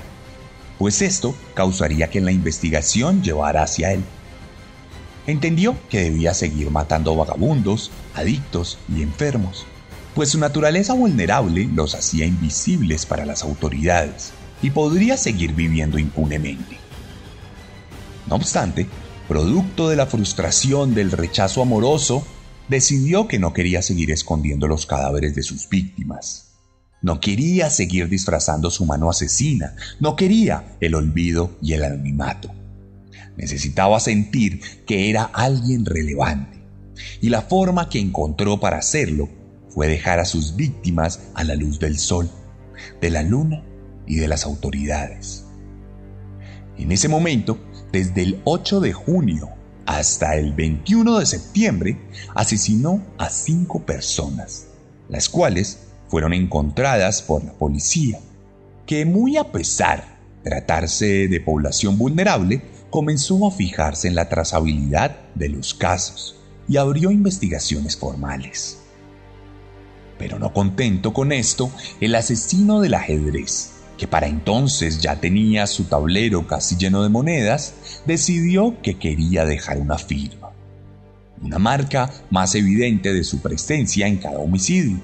pues 0.78 1.02
esto 1.02 1.34
causaría 1.54 2.08
que 2.08 2.20
la 2.20 2.32
investigación 2.32 3.22
llevara 3.22 3.62
hacia 3.62 3.92
él. 3.92 4.02
Entendió 5.26 5.76
que 5.90 6.02
debía 6.02 6.34
seguir 6.34 6.70
matando 6.70 7.14
vagabundos, 7.16 7.90
adictos 8.14 8.78
y 8.94 9.02
enfermos, 9.02 9.66
pues 10.14 10.30
su 10.30 10.38
naturaleza 10.38 10.94
vulnerable 10.94 11.68
los 11.74 11.94
hacía 11.94 12.24
invisibles 12.24 13.04
para 13.04 13.26
las 13.26 13.42
autoridades 13.42 14.32
y 14.62 14.70
podría 14.70 15.16
seguir 15.16 15.52
viviendo 15.52 15.98
impunemente. 15.98 16.78
No 18.26 18.36
obstante, 18.36 18.86
producto 19.28 19.88
de 19.88 19.96
la 19.96 20.06
frustración 20.06 20.94
del 20.94 21.10
rechazo 21.10 21.60
amoroso, 21.60 22.24
decidió 22.68 23.28
que 23.28 23.38
no 23.38 23.52
quería 23.52 23.82
seguir 23.82 24.10
escondiendo 24.10 24.66
los 24.68 24.86
cadáveres 24.86 25.34
de 25.34 25.42
sus 25.42 25.68
víctimas. 25.68 26.54
No 27.02 27.20
quería 27.20 27.70
seguir 27.70 28.08
disfrazando 28.08 28.70
su 28.70 28.84
mano 28.84 29.08
asesina, 29.10 29.76
no 30.00 30.16
quería 30.16 30.76
el 30.80 30.94
olvido 30.94 31.56
y 31.62 31.74
el 31.74 31.84
anonimato. 31.84 32.52
Necesitaba 33.36 34.00
sentir 34.00 34.60
que 34.86 35.10
era 35.10 35.24
alguien 35.24 35.84
relevante, 35.84 36.58
y 37.20 37.28
la 37.28 37.42
forma 37.42 37.88
que 37.88 38.00
encontró 38.00 38.58
para 38.58 38.78
hacerlo 38.78 39.28
fue 39.68 39.88
dejar 39.88 40.20
a 40.20 40.24
sus 40.24 40.56
víctimas 40.56 41.20
a 41.34 41.44
la 41.44 41.54
luz 41.54 41.78
del 41.78 41.98
sol, 41.98 42.30
de 43.00 43.10
la 43.10 43.22
luna 43.22 43.62
y 44.06 44.16
de 44.16 44.28
las 44.28 44.44
autoridades. 44.44 45.44
En 46.78 46.92
ese 46.92 47.08
momento, 47.08 47.58
desde 47.92 48.22
el 48.22 48.40
8 48.44 48.80
de 48.80 48.92
junio 48.92 49.55
hasta 49.86 50.36
el 50.36 50.52
21 50.52 51.18
de 51.18 51.26
septiembre, 51.26 51.98
asesinó 52.34 53.02
a 53.18 53.30
cinco 53.30 53.86
personas, 53.86 54.66
las 55.08 55.28
cuales 55.28 55.78
fueron 56.08 56.32
encontradas 56.32 57.22
por 57.22 57.44
la 57.44 57.52
policía, 57.52 58.20
que 58.84 59.04
muy 59.04 59.36
a 59.36 59.52
pesar 59.52 60.18
de 60.44 60.50
tratarse 60.50 61.28
de 61.28 61.40
población 61.40 61.98
vulnerable, 61.98 62.62
comenzó 62.90 63.46
a 63.46 63.50
fijarse 63.50 64.08
en 64.08 64.14
la 64.14 64.28
trazabilidad 64.28 65.16
de 65.34 65.48
los 65.48 65.74
casos 65.74 66.36
y 66.68 66.76
abrió 66.76 67.10
investigaciones 67.10 67.96
formales. 67.96 68.78
Pero 70.18 70.38
no 70.38 70.52
contento 70.52 71.12
con 71.12 71.32
esto, 71.32 71.70
el 72.00 72.14
asesino 72.14 72.80
del 72.80 72.94
ajedrez, 72.94 73.72
que 73.96 74.06
para 74.06 74.26
entonces 74.26 75.00
ya 75.00 75.20
tenía 75.20 75.66
su 75.66 75.84
tablero 75.84 76.46
casi 76.46 76.76
lleno 76.76 77.02
de 77.02 77.08
monedas, 77.08 77.74
decidió 78.06 78.80
que 78.82 78.98
quería 78.98 79.44
dejar 79.44 79.78
una 79.78 79.98
firma, 79.98 80.50
una 81.40 81.58
marca 81.58 82.12
más 82.30 82.54
evidente 82.54 83.12
de 83.12 83.24
su 83.24 83.40
presencia 83.40 84.06
en 84.06 84.18
cada 84.18 84.38
homicidio. 84.38 85.00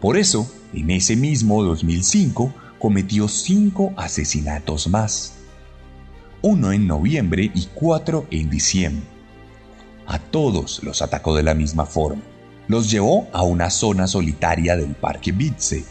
Por 0.00 0.16
eso, 0.18 0.50
en 0.72 0.90
ese 0.90 1.16
mismo 1.16 1.62
2005, 1.62 2.52
cometió 2.78 3.28
cinco 3.28 3.94
asesinatos 3.96 4.88
más, 4.88 5.34
uno 6.42 6.72
en 6.72 6.86
noviembre 6.86 7.50
y 7.54 7.68
cuatro 7.74 8.26
en 8.30 8.50
diciembre. 8.50 9.14
A 10.06 10.18
todos 10.18 10.82
los 10.82 11.00
atacó 11.00 11.34
de 11.34 11.42
la 11.42 11.54
misma 11.54 11.86
forma. 11.86 12.20
Los 12.68 12.90
llevó 12.90 13.28
a 13.32 13.42
una 13.42 13.70
zona 13.70 14.06
solitaria 14.06 14.76
del 14.76 14.94
Parque 14.94 15.32
Bitze. 15.32 15.84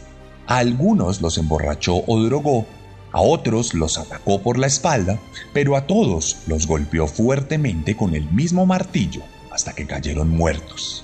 A 0.48 0.58
algunos 0.58 1.22
los 1.22 1.38
emborrachó 1.38 2.04
o 2.06 2.20
drogó, 2.22 2.66
a 3.12 3.22
otros 3.22 3.74
los 3.74 3.98
atacó 3.98 4.42
por 4.42 4.58
la 4.58 4.68
espalda, 4.68 5.20
pero 5.54 5.76
a 5.76 5.86
todos 5.88 6.38
los 6.48 6.68
golpeó 6.68 7.08
fuertemente 7.08 7.96
con 7.96 8.16
el 8.16 8.30
mismo 8.32 8.66
martillo 8.66 9.22
hasta 9.52 9.74
que 9.74 9.86
cayeron 9.86 10.30
muertos. 10.30 11.04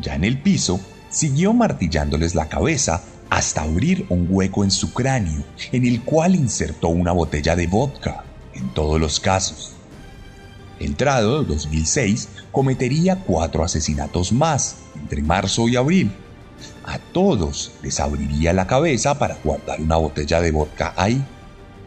Ya 0.00 0.14
en 0.14 0.24
el 0.24 0.40
piso, 0.40 0.78
siguió 1.08 1.54
martillándoles 1.54 2.34
la 2.34 2.48
cabeza 2.48 3.02
hasta 3.30 3.62
abrir 3.62 4.06
un 4.10 4.26
hueco 4.28 4.62
en 4.62 4.70
su 4.70 4.92
cráneo, 4.92 5.42
en 5.72 5.86
el 5.86 6.02
cual 6.02 6.34
insertó 6.34 6.88
una 6.88 7.12
botella 7.12 7.56
de 7.56 7.66
vodka, 7.66 8.24
en 8.52 8.68
todos 8.74 9.00
los 9.00 9.18
casos. 9.20 9.72
Entrado 10.78 11.44
2006, 11.44 12.28
cometería 12.52 13.24
cuatro 13.24 13.64
asesinatos 13.64 14.32
más, 14.32 14.76
entre 15.00 15.22
marzo 15.22 15.68
y 15.68 15.76
abril. 15.76 16.12
A 16.86 16.98
todos 16.98 17.72
les 17.82 17.98
abriría 17.98 18.52
la 18.52 18.66
cabeza 18.66 19.18
para 19.18 19.38
guardar 19.42 19.80
una 19.80 19.96
botella 19.96 20.40
de 20.40 20.50
vodka 20.50 20.92
ahí, 20.96 21.24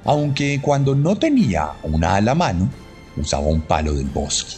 aunque 0.05 0.59
cuando 0.61 0.95
no 0.95 1.17
tenía 1.17 1.73
una 1.83 2.15
a 2.15 2.21
la 2.21 2.33
mano, 2.33 2.69
usaba 3.15 3.47
un 3.47 3.61
palo 3.61 3.93
del 3.93 4.07
bosque. 4.07 4.55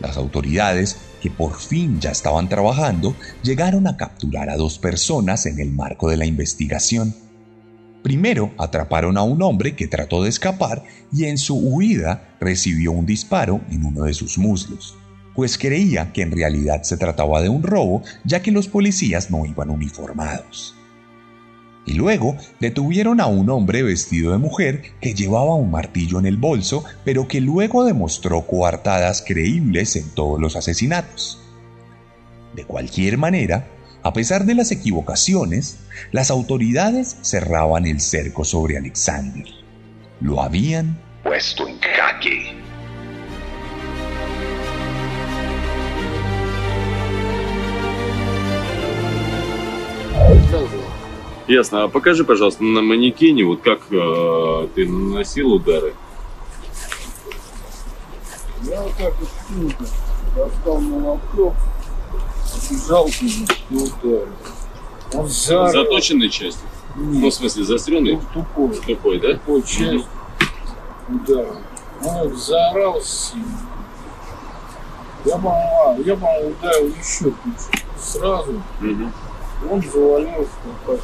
Las 0.00 0.16
autoridades, 0.16 0.96
que 1.20 1.30
por 1.30 1.58
fin 1.58 2.00
ya 2.00 2.12
estaban 2.12 2.48
trabajando, 2.48 3.14
llegaron 3.42 3.86
a 3.88 3.96
capturar 3.96 4.48
a 4.48 4.56
dos 4.56 4.78
personas 4.78 5.44
en 5.46 5.58
el 5.58 5.72
marco 5.72 6.08
de 6.08 6.16
la 6.16 6.26
investigación. 6.26 7.14
Primero 8.02 8.52
atraparon 8.56 9.18
a 9.18 9.22
un 9.22 9.42
hombre 9.42 9.74
que 9.74 9.88
trató 9.88 10.22
de 10.22 10.28
escapar 10.28 10.84
y 11.12 11.24
en 11.24 11.36
su 11.36 11.56
huida 11.58 12.36
recibió 12.40 12.92
un 12.92 13.04
disparo 13.04 13.60
en 13.70 13.84
uno 13.84 14.04
de 14.04 14.14
sus 14.14 14.38
muslos, 14.38 14.96
pues 15.38 15.56
creía 15.56 16.12
que 16.12 16.22
en 16.22 16.32
realidad 16.32 16.82
se 16.82 16.96
trataba 16.96 17.40
de 17.40 17.48
un 17.48 17.62
robo 17.62 18.02
ya 18.24 18.42
que 18.42 18.50
los 18.50 18.66
policías 18.66 19.30
no 19.30 19.46
iban 19.46 19.70
uniformados. 19.70 20.74
Y 21.86 21.92
luego 21.92 22.36
detuvieron 22.58 23.20
a 23.20 23.26
un 23.26 23.48
hombre 23.48 23.84
vestido 23.84 24.32
de 24.32 24.38
mujer 24.38 24.82
que 25.00 25.14
llevaba 25.14 25.54
un 25.54 25.70
martillo 25.70 26.18
en 26.18 26.26
el 26.26 26.38
bolso, 26.38 26.82
pero 27.04 27.28
que 27.28 27.40
luego 27.40 27.84
demostró 27.84 28.48
coartadas 28.48 29.22
creíbles 29.24 29.94
en 29.94 30.10
todos 30.10 30.40
los 30.40 30.56
asesinatos. 30.56 31.40
De 32.56 32.64
cualquier 32.64 33.16
manera, 33.16 33.68
a 34.02 34.12
pesar 34.12 34.44
de 34.44 34.56
las 34.56 34.72
equivocaciones, 34.72 35.78
las 36.10 36.32
autoridades 36.32 37.16
cerraban 37.22 37.86
el 37.86 38.00
cerco 38.00 38.44
sobre 38.44 38.76
Alexander. 38.76 39.46
Lo 40.20 40.42
habían 40.42 41.00
puesto 41.22 41.68
en 41.68 41.78
jaque. 41.78 42.67
Ясно. 51.48 51.84
А 51.84 51.88
покажи, 51.88 52.24
пожалуйста, 52.24 52.62
на 52.62 52.82
манекене, 52.82 53.44
вот 53.44 53.62
как 53.62 53.80
э, 53.90 54.68
ты 54.74 54.86
наносил 54.86 55.54
удары. 55.54 55.94
Я 58.62 58.82
вот 58.82 58.92
так 58.98 59.14
вот 59.18 59.28
сумка 59.48 59.84
достал 60.36 60.80
молоток, 60.80 61.54
бежал 62.70 63.08
и 63.70 63.74
ударил. 63.74 64.28
Он 65.14 65.26
заорал. 65.26 65.72
Заточенной 65.72 66.28
части? 66.28 66.60
Ну, 66.94 67.04
в 67.04 67.14
Нет, 67.14 67.34
смысле, 67.34 67.64
заостренной? 67.64 68.16
он 68.16 68.22
тупой. 68.34 68.76
Тупой, 68.86 69.18
да? 69.18 69.32
Тупой 69.34 69.62
часть 69.62 70.06
ударил. 71.08 71.56
Он 72.04 72.36
заорал 72.36 73.00
сильно. 73.00 73.46
Я 75.24 75.36
бы, 75.38 75.48
а, 75.48 75.96
я 76.04 76.14
бы 76.14 76.26
ударил 76.50 76.88
еще 76.88 77.24
чуть 77.24 77.82
Сразу 77.98 78.62
Мгм. 78.80 79.12
Он 79.70 79.82
завалился 79.82 80.50
ну, 80.64 80.72
там 80.86 80.98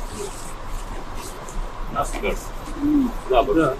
Наскар. 1.92 2.36
Да, 3.30 3.42
да. 3.42 3.74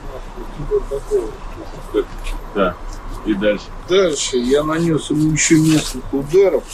Да. 2.55 2.77
И 3.25 3.35
дальше. 3.35 3.65
Дальше 3.89 4.37
я 4.37 4.63
нанес 4.63 5.11
ему 5.11 5.33
еще 5.33 5.59
несколько 5.59 6.15
ударов. 6.15 6.65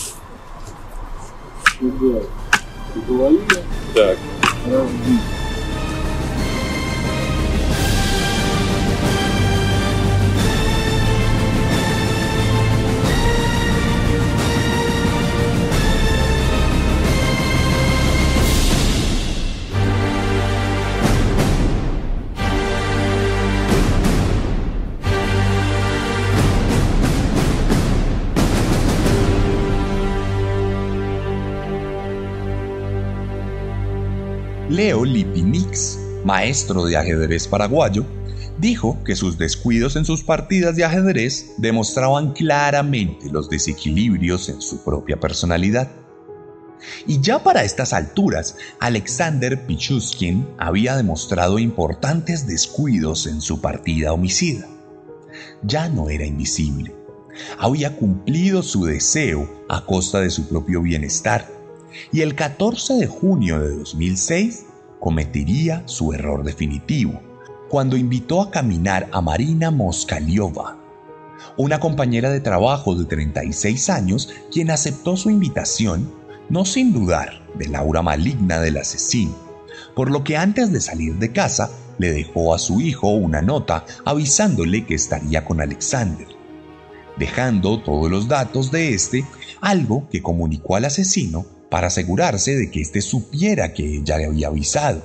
Ударов. 1.80 2.28
По 2.94 3.00
голове. 3.00 3.46
Так. 3.94 4.18
Разбить. 4.66 5.39
Leo 34.80 35.04
Lipinix, 35.04 35.98
maestro 36.24 36.86
de 36.86 36.96
ajedrez 36.96 37.46
paraguayo, 37.46 38.02
dijo 38.58 38.96
que 39.04 39.14
sus 39.14 39.36
descuidos 39.36 39.94
en 39.96 40.06
sus 40.06 40.24
partidas 40.24 40.74
de 40.74 40.86
ajedrez 40.86 41.52
demostraban 41.58 42.32
claramente 42.32 43.28
los 43.30 43.50
desequilibrios 43.50 44.48
en 44.48 44.62
su 44.62 44.82
propia 44.82 45.20
personalidad. 45.20 45.90
Y 47.06 47.20
ya 47.20 47.44
para 47.44 47.62
estas 47.62 47.92
alturas, 47.92 48.56
Alexander 48.78 49.66
Pichuskin 49.66 50.48
había 50.56 50.96
demostrado 50.96 51.58
importantes 51.58 52.46
descuidos 52.46 53.26
en 53.26 53.42
su 53.42 53.60
partida 53.60 54.14
homicida. 54.14 54.66
Ya 55.62 55.90
no 55.90 56.08
era 56.08 56.24
invisible. 56.24 56.96
Había 57.58 57.96
cumplido 57.96 58.62
su 58.62 58.86
deseo 58.86 59.46
a 59.68 59.84
costa 59.84 60.22
de 60.22 60.30
su 60.30 60.48
propio 60.48 60.80
bienestar 60.80 61.46
y 62.12 62.22
el 62.22 62.34
14 62.34 62.94
de 62.94 63.06
junio 63.06 63.60
de 63.60 63.76
2006 63.76 64.68
cometería 65.00 65.82
su 65.86 66.12
error 66.12 66.44
definitivo 66.44 67.20
cuando 67.68 67.96
invitó 67.96 68.42
a 68.42 68.50
caminar 68.50 69.08
a 69.12 69.20
Marina 69.20 69.70
Moskaliova, 69.70 70.76
una 71.56 71.80
compañera 71.80 72.30
de 72.30 72.40
trabajo 72.40 72.94
de 72.94 73.06
36 73.06 73.90
años 73.90 74.28
quien 74.52 74.70
aceptó 74.70 75.16
su 75.16 75.30
invitación 75.30 76.12
no 76.48 76.64
sin 76.64 76.92
dudar 76.92 77.40
del 77.56 77.74
aura 77.76 78.02
maligna 78.02 78.60
del 78.60 78.76
asesino, 78.76 79.34
por 79.94 80.10
lo 80.10 80.22
que 80.24 80.36
antes 80.36 80.72
de 80.72 80.80
salir 80.80 81.14
de 81.16 81.32
casa 81.32 81.70
le 81.98 82.12
dejó 82.12 82.54
a 82.54 82.58
su 82.58 82.80
hijo 82.80 83.08
una 83.08 83.40
nota 83.40 83.84
avisándole 84.04 84.84
que 84.84 84.94
estaría 84.94 85.44
con 85.44 85.60
Alexander. 85.60 86.26
dejando 87.16 87.82
todos 87.82 88.10
los 88.10 88.28
datos 88.28 88.70
de 88.70 88.94
este, 88.94 89.26
algo 89.60 90.08
que 90.10 90.22
comunicó 90.22 90.76
al 90.76 90.86
asesino 90.86 91.44
para 91.70 91.86
asegurarse 91.86 92.56
de 92.56 92.70
que 92.70 92.80
éste 92.80 93.00
supiera 93.00 93.72
que 93.72 93.96
ella 93.96 94.18
le 94.18 94.26
había 94.26 94.48
avisado. 94.48 95.02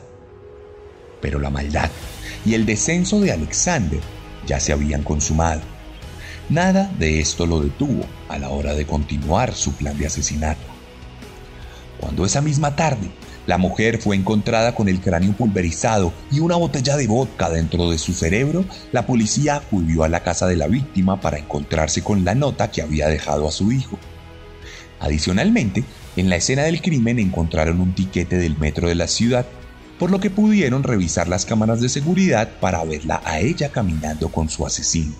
Pero 1.22 1.40
la 1.40 1.50
maldad 1.50 1.90
y 2.46 2.54
el 2.54 2.66
descenso 2.66 3.20
de 3.20 3.32
Alexander 3.32 4.00
ya 4.46 4.60
se 4.60 4.74
habían 4.74 5.04
consumado. 5.04 5.62
Nada 6.50 6.92
de 7.00 7.22
esto 7.22 7.46
lo 7.46 7.62
detuvo 7.62 8.04
a 8.30 8.38
la 8.38 8.50
hora 8.50 8.74
de 8.74 8.86
continuar 8.86 9.54
su 9.54 9.74
plan 9.74 9.98
de 9.98 10.08
asesinato. 10.08 10.62
Cuando 12.00 12.26
esa 12.26 12.42
misma 12.42 12.76
tarde 12.76 13.10
la 13.48 13.60
mujer 13.60 14.00
fue 14.00 14.16
encontrada 14.16 14.74
con 14.74 14.90
el 14.90 15.00
cráneo 15.00 15.34
pulverizado 15.34 16.12
y 16.32 16.40
una 16.40 16.56
botella 16.56 16.98
de 16.98 17.06
vodka 17.06 17.50
dentro 17.50 17.92
de 17.92 18.00
su 18.00 18.14
cerebro. 18.14 18.66
La 18.92 19.06
policía 19.06 19.58
acudió 19.58 20.04
a 20.04 20.10
la 20.10 20.24
casa 20.24 20.48
de 20.48 20.56
la 20.56 20.68
víctima 20.68 21.22
para 21.22 21.38
encontrarse 21.38 22.02
con 22.02 22.26
la 22.26 22.34
nota 22.34 22.72
que 22.72 22.82
había 22.82 23.08
dejado 23.08 23.48
a 23.48 23.52
su 23.52 23.72
hijo. 23.72 24.00
Adicionalmente, 25.00 25.84
en 26.16 26.30
la 26.30 26.38
escena 26.38 26.64
del 26.64 26.82
crimen 26.82 27.20
encontraron 27.20 27.82
un 27.82 27.94
tiquete 27.94 28.38
del 28.38 28.58
metro 28.58 28.88
de 28.88 28.96
la 28.96 29.08
ciudad, 29.08 29.46
por 30.00 30.12
lo 30.12 30.20
que 30.20 30.30
pudieron 30.30 30.84
revisar 30.84 31.28
las 31.28 31.46
cámaras 31.46 31.82
de 31.82 31.90
seguridad 31.90 32.50
para 32.60 32.84
verla 32.84 33.22
a 33.26 33.40
ella 33.40 33.72
caminando 33.72 34.30
con 34.30 34.50
su 34.50 34.66
asesino. 34.66 35.16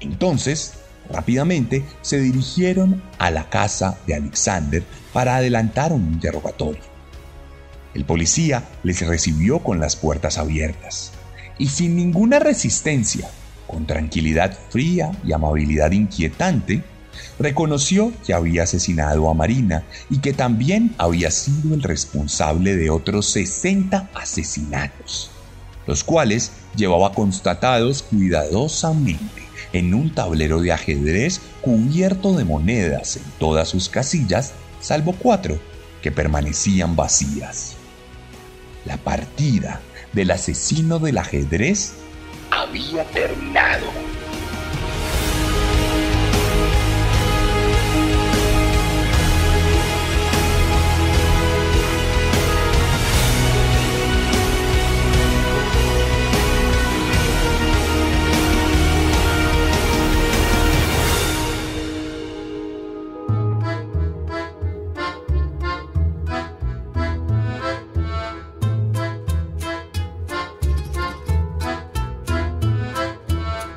Entonces, 0.00 0.74
Rápidamente 1.10 1.84
se 2.02 2.20
dirigieron 2.20 3.02
a 3.18 3.30
la 3.30 3.48
casa 3.48 3.98
de 4.06 4.14
Alexander 4.14 4.82
para 5.12 5.36
adelantar 5.36 5.92
un 5.92 6.12
interrogatorio. 6.12 6.82
El 7.94 8.04
policía 8.04 8.64
les 8.82 9.06
recibió 9.06 9.60
con 9.60 9.80
las 9.80 9.96
puertas 9.96 10.38
abiertas 10.38 11.12
y 11.58 11.68
sin 11.68 11.96
ninguna 11.96 12.38
resistencia, 12.38 13.30
con 13.66 13.86
tranquilidad 13.86 14.56
fría 14.68 15.12
y 15.24 15.32
amabilidad 15.32 15.92
inquietante, 15.92 16.82
reconoció 17.38 18.12
que 18.24 18.34
había 18.34 18.62
asesinado 18.62 19.28
a 19.28 19.34
Marina 19.34 19.84
y 20.10 20.18
que 20.18 20.32
también 20.32 20.94
había 20.98 21.30
sido 21.30 21.74
el 21.74 21.82
responsable 21.82 22.76
de 22.76 22.90
otros 22.90 23.26
60 23.30 24.10
asesinatos, 24.14 25.30
los 25.86 26.04
cuales 26.04 26.52
llevaba 26.76 27.12
constatados 27.12 28.02
cuidadosamente 28.02 29.42
en 29.72 29.94
un 29.94 30.14
tablero 30.14 30.60
de 30.60 30.72
ajedrez 30.72 31.40
cubierto 31.60 32.34
de 32.34 32.44
monedas 32.44 33.16
en 33.16 33.24
todas 33.38 33.68
sus 33.68 33.88
casillas, 33.88 34.52
salvo 34.80 35.14
cuatro 35.18 35.58
que 36.02 36.12
permanecían 36.12 36.96
vacías. 36.96 37.74
La 38.84 38.96
partida 38.96 39.80
del 40.12 40.30
asesino 40.30 40.98
del 40.98 41.18
ajedrez 41.18 41.94
había 42.50 43.04
terminado. 43.10 44.15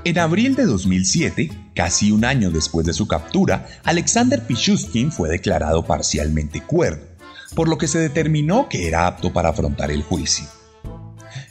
En 0.09 0.17
abril 0.17 0.55
de 0.55 0.65
2007, 0.65 1.51
casi 1.75 2.11
un 2.11 2.25
año 2.25 2.49
después 2.49 2.83
de 2.83 2.93
su 2.93 3.07
captura, 3.07 3.67
Alexander 3.83 4.41
Pichushkin 4.41 5.11
fue 5.11 5.29
declarado 5.29 5.85
parcialmente 5.85 6.63
cuerdo, 6.63 7.05
por 7.53 7.67
lo 7.67 7.77
que 7.77 7.87
se 7.87 7.99
determinó 7.99 8.69
que 8.69 8.87
era 8.87 9.05
apto 9.05 9.31
para 9.31 9.49
afrontar 9.49 9.91
el 9.91 10.01
juicio. 10.01 10.47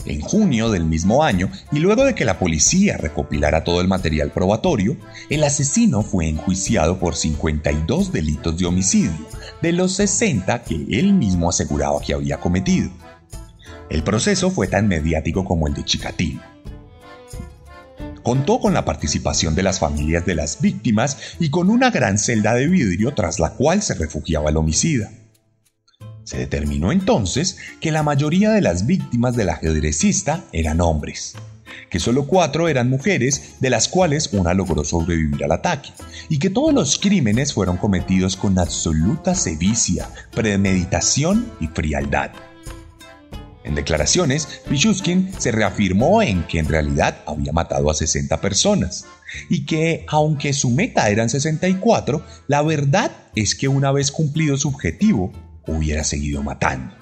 En 0.06 0.20
junio 0.22 0.70
del 0.70 0.86
mismo 0.86 1.22
año, 1.22 1.52
y 1.70 1.78
luego 1.78 2.04
de 2.04 2.16
que 2.16 2.24
la 2.24 2.40
policía 2.40 2.96
recopilara 2.96 3.62
todo 3.62 3.80
el 3.80 3.86
material 3.86 4.32
probatorio, 4.32 4.96
el 5.30 5.44
asesino 5.44 6.02
fue 6.02 6.26
enjuiciado 6.28 6.98
por 6.98 7.14
52 7.14 8.10
delitos 8.10 8.58
de 8.58 8.66
homicidio, 8.66 9.28
de 9.62 9.72
los 9.72 9.92
60 9.92 10.64
que 10.64 10.74
él 10.74 11.12
mismo 11.12 11.48
aseguraba 11.48 12.00
que 12.00 12.12
había 12.12 12.40
cometido. 12.40 12.90
El 13.88 14.02
proceso 14.02 14.50
fue 14.50 14.66
tan 14.66 14.88
mediático 14.88 15.44
como 15.44 15.68
el 15.68 15.74
de 15.74 15.84
Chikatilo 15.84 16.57
contó 18.22 18.60
con 18.60 18.74
la 18.74 18.84
participación 18.84 19.54
de 19.54 19.62
las 19.62 19.78
familias 19.78 20.26
de 20.26 20.34
las 20.34 20.60
víctimas 20.60 21.16
y 21.38 21.50
con 21.50 21.70
una 21.70 21.90
gran 21.90 22.18
celda 22.18 22.54
de 22.54 22.66
vidrio 22.66 23.14
tras 23.14 23.38
la 23.38 23.50
cual 23.50 23.82
se 23.82 23.94
refugiaba 23.94 24.50
el 24.50 24.56
homicida. 24.56 25.10
Se 26.24 26.36
determinó 26.36 26.92
entonces 26.92 27.56
que 27.80 27.90
la 27.90 28.02
mayoría 28.02 28.50
de 28.50 28.60
las 28.60 28.84
víctimas 28.86 29.34
del 29.34 29.48
ajedrecista 29.48 30.44
eran 30.52 30.80
hombres, 30.80 31.34
que 31.90 32.00
solo 32.00 32.26
cuatro 32.26 32.68
eran 32.68 32.90
mujeres, 32.90 33.54
de 33.60 33.70
las 33.70 33.88
cuales 33.88 34.30
una 34.32 34.52
logró 34.52 34.84
sobrevivir 34.84 35.44
al 35.44 35.52
ataque, 35.52 35.90
y 36.28 36.38
que 36.38 36.50
todos 36.50 36.74
los 36.74 36.98
crímenes 36.98 37.54
fueron 37.54 37.78
cometidos 37.78 38.36
con 38.36 38.58
absoluta 38.58 39.34
sevicia, 39.34 40.10
premeditación 40.32 41.50
y 41.60 41.68
frialdad. 41.68 42.30
En 43.68 43.74
declaraciones, 43.74 44.62
Pichushkin 44.66 45.30
se 45.36 45.52
reafirmó 45.52 46.22
en 46.22 46.44
que 46.44 46.58
en 46.58 46.68
realidad 46.68 47.18
había 47.26 47.52
matado 47.52 47.90
a 47.90 47.94
60 47.94 48.40
personas 48.40 49.04
y 49.50 49.66
que, 49.66 50.06
aunque 50.08 50.54
su 50.54 50.70
meta 50.70 51.10
eran 51.10 51.28
64, 51.28 52.24
la 52.46 52.62
verdad 52.62 53.12
es 53.36 53.54
que 53.54 53.68
una 53.68 53.92
vez 53.92 54.10
cumplido 54.10 54.56
su 54.56 54.68
objetivo, 54.68 55.32
hubiera 55.66 56.02
seguido 56.02 56.42
matando. 56.42 56.94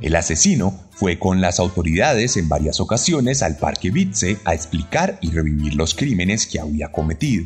El 0.00 0.16
asesino 0.16 0.88
fue 0.92 1.18
con 1.18 1.42
las 1.42 1.60
autoridades 1.60 2.38
en 2.38 2.48
varias 2.48 2.80
ocasiones 2.80 3.42
al 3.42 3.58
Parque 3.58 3.90
Vitze 3.90 4.38
a 4.46 4.54
explicar 4.54 5.18
y 5.20 5.30
revivir 5.30 5.74
los 5.74 5.94
crímenes 5.94 6.46
que 6.46 6.58
había 6.58 6.90
cometido, 6.90 7.44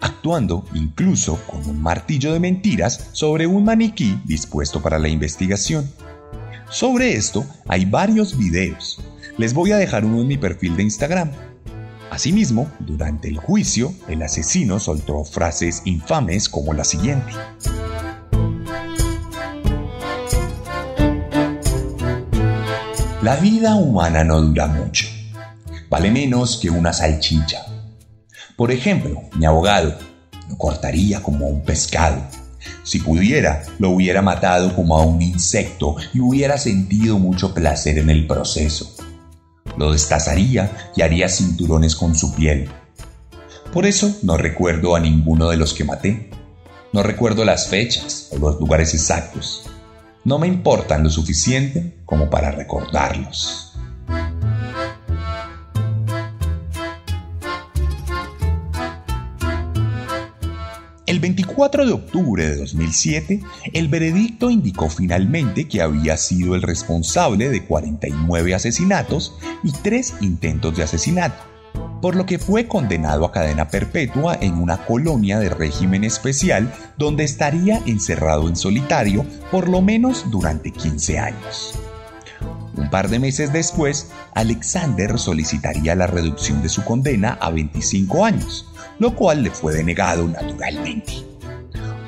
actuando 0.00 0.66
incluso 0.72 1.40
con 1.48 1.68
un 1.68 1.82
martillo 1.82 2.32
de 2.32 2.38
mentiras 2.38 3.08
sobre 3.10 3.48
un 3.48 3.64
maniquí 3.64 4.20
dispuesto 4.24 4.80
para 4.80 5.00
la 5.00 5.08
investigación. 5.08 5.90
Sobre 6.74 7.14
esto 7.14 7.46
hay 7.68 7.84
varios 7.84 8.36
videos. 8.36 8.98
Les 9.38 9.54
voy 9.54 9.70
a 9.70 9.76
dejar 9.76 10.04
uno 10.04 10.22
en 10.22 10.26
mi 10.26 10.36
perfil 10.36 10.76
de 10.76 10.82
Instagram. 10.82 11.30
Asimismo, 12.10 12.68
durante 12.80 13.28
el 13.28 13.36
juicio, 13.36 13.94
el 14.08 14.20
asesino 14.24 14.80
soltó 14.80 15.22
frases 15.22 15.82
infames 15.84 16.48
como 16.48 16.72
la 16.72 16.82
siguiente. 16.82 17.30
La 23.22 23.36
vida 23.36 23.76
humana 23.76 24.24
no 24.24 24.40
dura 24.40 24.66
mucho. 24.66 25.06
Vale 25.88 26.10
menos 26.10 26.58
que 26.60 26.70
una 26.70 26.92
salchicha. 26.92 27.64
Por 28.56 28.72
ejemplo, 28.72 29.22
mi 29.36 29.46
abogado 29.46 29.96
lo 30.48 30.58
cortaría 30.58 31.22
como 31.22 31.46
un 31.46 31.62
pescado 31.62 32.20
si 32.84 33.00
pudiera, 33.00 33.62
lo 33.78 33.90
hubiera 33.90 34.20
matado 34.20 34.76
como 34.76 34.98
a 34.98 35.02
un 35.02 35.22
insecto 35.22 35.96
y 36.12 36.20
hubiera 36.20 36.58
sentido 36.58 37.18
mucho 37.18 37.54
placer 37.54 37.98
en 37.98 38.10
el 38.10 38.26
proceso. 38.26 38.94
Lo 39.78 39.90
destazaría 39.90 40.92
y 40.94 41.00
haría 41.00 41.28
cinturones 41.28 41.96
con 41.96 42.14
su 42.14 42.34
piel. 42.34 42.68
Por 43.72 43.86
eso 43.86 44.14
no 44.22 44.36
recuerdo 44.36 44.94
a 44.94 45.00
ninguno 45.00 45.48
de 45.48 45.56
los 45.56 45.72
que 45.72 45.84
maté. 45.84 46.30
No 46.92 47.02
recuerdo 47.02 47.44
las 47.44 47.68
fechas 47.68 48.28
o 48.30 48.38
los 48.38 48.60
lugares 48.60 48.94
exactos. 48.94 49.64
No 50.22 50.38
me 50.38 50.46
importan 50.46 51.02
lo 51.02 51.10
suficiente 51.10 51.96
como 52.04 52.28
para 52.28 52.50
recordarlos. 52.50 53.63
24 61.24 61.86
de 61.86 61.92
octubre 61.92 62.46
de 62.46 62.56
2007, 62.56 63.40
el 63.72 63.88
veredicto 63.88 64.50
indicó 64.50 64.90
finalmente 64.90 65.66
que 65.66 65.80
había 65.80 66.18
sido 66.18 66.54
el 66.54 66.60
responsable 66.60 67.48
de 67.48 67.64
49 67.64 68.54
asesinatos 68.54 69.34
y 69.62 69.72
3 69.72 70.16
intentos 70.20 70.76
de 70.76 70.82
asesinato, 70.82 71.42
por 72.02 72.14
lo 72.14 72.26
que 72.26 72.38
fue 72.38 72.68
condenado 72.68 73.24
a 73.24 73.32
cadena 73.32 73.68
perpetua 73.68 74.36
en 74.38 74.58
una 74.58 74.84
colonia 74.84 75.38
de 75.38 75.48
régimen 75.48 76.04
especial 76.04 76.70
donde 76.98 77.24
estaría 77.24 77.80
encerrado 77.86 78.46
en 78.46 78.56
solitario 78.56 79.24
por 79.50 79.70
lo 79.70 79.80
menos 79.80 80.30
durante 80.30 80.72
15 80.72 81.18
años. 81.20 81.78
Un 82.76 82.90
par 82.90 83.08
de 83.08 83.18
meses 83.18 83.50
después, 83.50 84.10
Alexander 84.34 85.18
solicitaría 85.18 85.94
la 85.94 86.06
reducción 86.06 86.60
de 86.60 86.68
su 86.68 86.84
condena 86.84 87.38
a 87.40 87.48
25 87.50 88.26
años, 88.26 88.66
lo 88.98 89.14
cual 89.14 89.42
le 89.42 89.50
fue 89.50 89.74
denegado 89.74 90.26
naturalmente. 90.28 91.12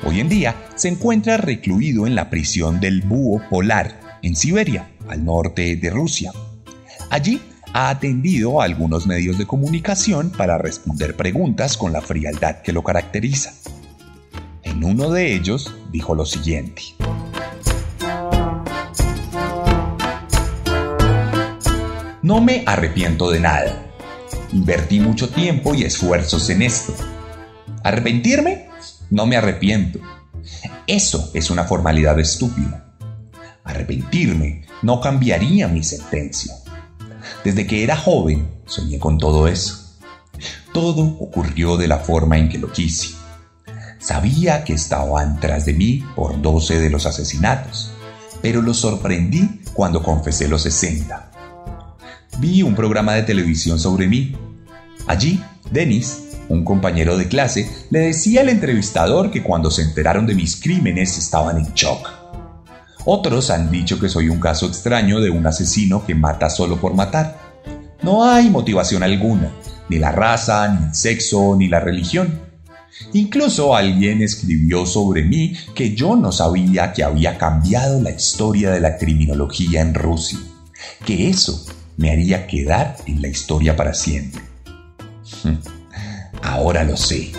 Hoy 0.05 0.21
en 0.21 0.29
día 0.29 0.55
se 0.77 0.89
encuentra 0.89 1.37
recluido 1.37 2.07
en 2.07 2.15
la 2.15 2.31
prisión 2.31 2.81
del 2.81 3.03
Búho 3.03 3.43
Polar, 3.49 4.19
en 4.23 4.37
Siberia, 4.37 4.89
al 5.09 5.25
norte 5.25 5.77
de 5.77 5.91
Rusia. 5.91 6.33
Allí 7.11 7.41
ha 7.73 7.89
atendido 7.91 8.61
a 8.61 8.65
algunos 8.65 9.07
medios 9.07 9.39
de 9.39 9.47
comunicación 9.47 10.31
para 10.31 10.59
responder 10.59 11.17
preguntas 11.17 11.77
con 11.77 11.93
la 11.93 12.01
frialdad 12.01 12.63
que 12.63 12.73
lo 12.73 12.83
caracteriza. 12.83 13.53
En 14.63 14.85
uno 14.85 15.11
de 15.11 15.35
ellos 15.35 15.75
dijo 15.91 16.15
lo 16.15 16.25
siguiente. 16.25 16.83
No 22.23 22.41
me 22.41 22.65
arrepiento 22.67 23.31
de 23.31 23.41
nada. 23.41 23.86
Invertí 24.53 25.01
mucho 25.01 25.29
tiempo 25.29 25.75
y 25.75 25.83
esfuerzos 25.83 26.49
en 26.51 26.63
esto. 26.63 26.95
¿Arrepentirme? 27.83 28.69
No 29.11 29.27
me 29.27 29.37
arrepiento. 29.37 30.01
Eso 30.87 31.31
es 31.35 31.51
una 31.51 31.65
formalidad 31.65 32.19
estúpida. 32.21 32.95
Arrepentirme 33.65 34.65
no 34.83 35.01
cambiaría 35.01 35.69
mi 35.69 35.83
sentencia. 35.83 36.55
Desde 37.45 37.67
que 37.67 37.83
era 37.83 37.97
joven 37.97 38.49
soñé 38.67 38.99
con 38.99 39.19
todo 39.19 39.49
eso. 39.49 39.97
Todo 40.73 41.03
ocurrió 41.21 41.77
de 41.77 41.89
la 41.89 41.99
forma 41.99 42.39
en 42.39 42.49
que 42.49 42.59
lo 42.59 42.71
quise. 42.71 43.15
Sabía 43.99 44.63
que 44.63 44.75
estaban 44.75 45.41
tras 45.41 45.65
de 45.65 45.73
mí 45.73 46.05
por 46.15 46.41
12 46.41 46.79
de 46.79 46.91
los 46.91 47.07
asesinatos, 47.07 47.91
pero 48.43 48.63
los 48.63 48.79
sorprendí 48.79 49.63
cuando 49.73 50.03
confesé 50.03 50.47
los 50.49 50.63
60. 50.63 51.33
Vi 52.39 52.63
un 52.63 52.75
programa 52.75 53.15
de 53.15 53.23
televisión 53.23 53.79
sobre 53.79 54.09
mí. 54.09 54.37
Allí, 55.07 55.41
Dennis, 55.71 56.23
un 56.51 56.65
compañero 56.65 57.17
de 57.17 57.29
clase, 57.29 57.71
le 57.91 58.01
decía 58.01 58.43
al 58.43 58.51
entrevistador 58.51 59.31
que 59.31 59.43
cuando 59.43 59.71
se 59.71 59.83
enteraron 59.83 60.27
de 60.27 60.35
mis 60.35 60.61
crímenes 60.61 61.17
estaban 61.17 61.57
en 61.57 61.73
shock. 61.73 62.11
Otros 63.07 63.51
han 63.51 63.71
dicho 63.71 63.99
que 63.99 64.11
soy 64.11 64.29
un 64.29 64.39
caso 64.39 64.67
extraño 64.67 65.21
de 65.21 65.31
un 65.31 65.47
asesino 65.47 66.05
que 66.05 66.15
mata 66.15 66.51
solo 66.51 66.79
por 66.79 66.95
matar. 66.95 67.39
No 68.03 68.25
hay 68.25 68.51
motivación 68.51 69.03
alguna, 69.03 69.53
ni 69.89 69.99
la 69.99 70.13
raza, 70.13 70.69
ni 70.69 70.89
el 70.89 70.95
sexo, 70.95 71.57
ni 71.57 71.69
la 71.69 71.81
religión. 71.81 72.41
Incluso 73.15 73.75
alguien 73.75 74.21
escribió 74.23 74.85
sobre 74.85 75.23
mí 75.23 75.55
que 75.75 75.95
yo 75.95 76.17
no 76.17 76.33
sabía 76.33 76.93
que 76.93 77.03
había 77.03 77.39
cambiado 77.39 78.01
la 78.03 78.11
historia 78.11 78.71
de 78.71 78.81
la 78.81 78.99
criminología 78.99 79.81
en 79.81 79.95
Rusia, 79.95 80.39
que 81.05 81.29
eso 81.29 81.65
me 81.97 82.11
haría 82.11 82.47
quedar 82.47 82.97
en 83.07 83.23
la 83.23 83.29
historia 83.29 83.77
para 83.77 83.95
siempre. 83.95 84.43
Ahora 86.43 86.85
lo 86.85 86.97
sé. 86.97 87.33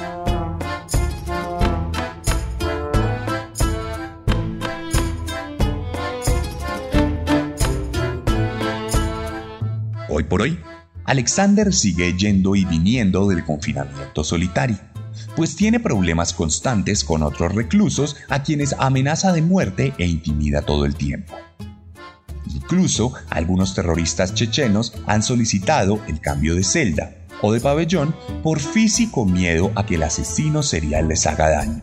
Hoy 10.10 10.24
por 10.24 10.42
hoy, 10.42 10.60
Alexander 11.06 11.72
sigue 11.74 12.14
yendo 12.18 12.56
y 12.56 12.66
viniendo 12.66 13.28
del 13.28 13.46
confinamiento 13.46 14.24
solitario, 14.24 14.78
pues 15.36 15.56
tiene 15.56 15.80
problemas 15.80 16.34
constantes 16.34 17.04
con 17.04 17.22
otros 17.22 17.54
reclusos 17.54 18.16
a 18.28 18.42
quienes 18.42 18.74
amenaza 18.80 19.32
de 19.32 19.44
muerte 19.44 19.94
e 20.00 20.08
intimida 20.08 20.64
todo 20.64 20.86
el 20.86 20.96
tiempo. 20.96 21.36
Incluso 22.54 23.14
algunos 23.30 23.74
terroristas 23.74 24.34
chechenos 24.34 24.94
han 25.06 25.24
solicitado 25.24 26.00
el 26.08 26.20
cambio 26.20 26.56
de 26.56 26.64
celda 26.64 27.12
o 27.42 27.52
de 27.52 27.60
pabellón 27.60 28.16
por 28.44 28.60
físico 28.60 29.26
miedo 29.26 29.72
a 29.76 29.86
que 29.86 29.96
el 29.96 30.04
asesino 30.04 30.64
serial 30.64 31.08
les 31.08 31.28
haga 31.28 31.50
daño. 31.50 31.82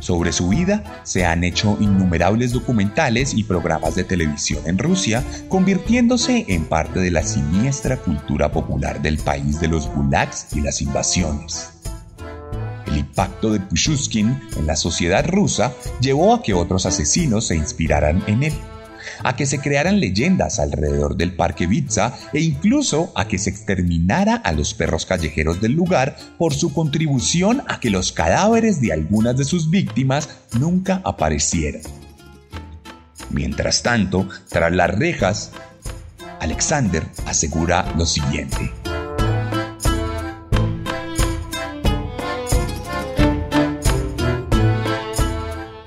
Sobre 0.00 0.32
su 0.32 0.48
vida 0.48 1.02
se 1.02 1.24
han 1.26 1.44
hecho 1.44 1.76
innumerables 1.80 2.52
documentales 2.52 3.34
y 3.34 3.44
programas 3.44 3.94
de 3.94 4.04
televisión 4.04 4.62
en 4.66 4.78
Rusia, 4.78 5.22
convirtiéndose 5.48 6.46
en 6.48 6.64
parte 6.64 7.00
de 7.00 7.10
la 7.10 7.22
siniestra 7.22 7.96
cultura 7.96 8.50
popular 8.50 9.02
del 9.02 9.18
país 9.18 9.60
de 9.60 9.68
los 9.68 9.88
gulags 9.88 10.48
y 10.54 10.60
las 10.60 10.82
invasiones. 10.82 11.70
El 12.86 12.98
impacto 12.98 13.52
de 13.52 13.60
Pushushkin 13.60 14.40
en 14.56 14.66
la 14.66 14.76
sociedad 14.76 15.26
rusa 15.26 15.72
llevó 16.00 16.34
a 16.34 16.42
que 16.42 16.54
otros 16.54 16.86
asesinos 16.86 17.46
se 17.46 17.56
inspiraran 17.56 18.22
en 18.26 18.44
él 18.44 18.54
a 19.22 19.36
que 19.36 19.46
se 19.46 19.60
crearan 19.60 20.00
leyendas 20.00 20.58
alrededor 20.58 21.16
del 21.16 21.34
parque 21.34 21.66
Vitza 21.66 22.14
e 22.32 22.40
incluso 22.40 23.12
a 23.14 23.26
que 23.26 23.38
se 23.38 23.50
exterminara 23.50 24.34
a 24.36 24.52
los 24.52 24.74
perros 24.74 25.06
callejeros 25.06 25.60
del 25.60 25.72
lugar 25.72 26.16
por 26.38 26.54
su 26.54 26.72
contribución 26.72 27.62
a 27.68 27.80
que 27.80 27.90
los 27.90 28.12
cadáveres 28.12 28.80
de 28.80 28.92
algunas 28.92 29.36
de 29.36 29.44
sus 29.44 29.70
víctimas 29.70 30.28
nunca 30.58 31.00
aparecieran. 31.04 31.82
Mientras 33.30 33.82
tanto, 33.82 34.28
tras 34.48 34.72
las 34.72 34.90
rejas, 34.90 35.50
Alexander 36.40 37.04
asegura 37.26 37.92
lo 37.96 38.06
siguiente. 38.06 38.72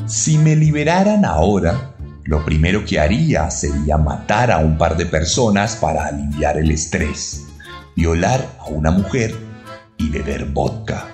Si 0.07 0.37
me 0.37 0.55
liberaran 0.55 1.25
ahora, 1.25 1.95
lo 2.23 2.43
primero 2.45 2.85
que 2.85 2.99
haría 2.99 3.49
sería 3.49 3.97
matar 3.97 4.51
a 4.51 4.57
un 4.57 4.77
par 4.77 4.95
de 4.97 5.05
personas 5.05 5.75
para 5.75 6.05
aliviar 6.05 6.57
el 6.57 6.71
estrés, 6.71 7.47
violar 7.95 8.45
a 8.59 8.65
una 8.65 8.91
mujer 8.91 9.33
y 9.97 10.09
beber 10.09 10.45
vodka. 10.45 11.07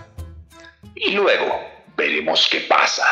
Y 0.96 1.12
luego 1.12 1.60
veremos 1.96 2.48
qué 2.52 2.62
pasa. 2.62 3.06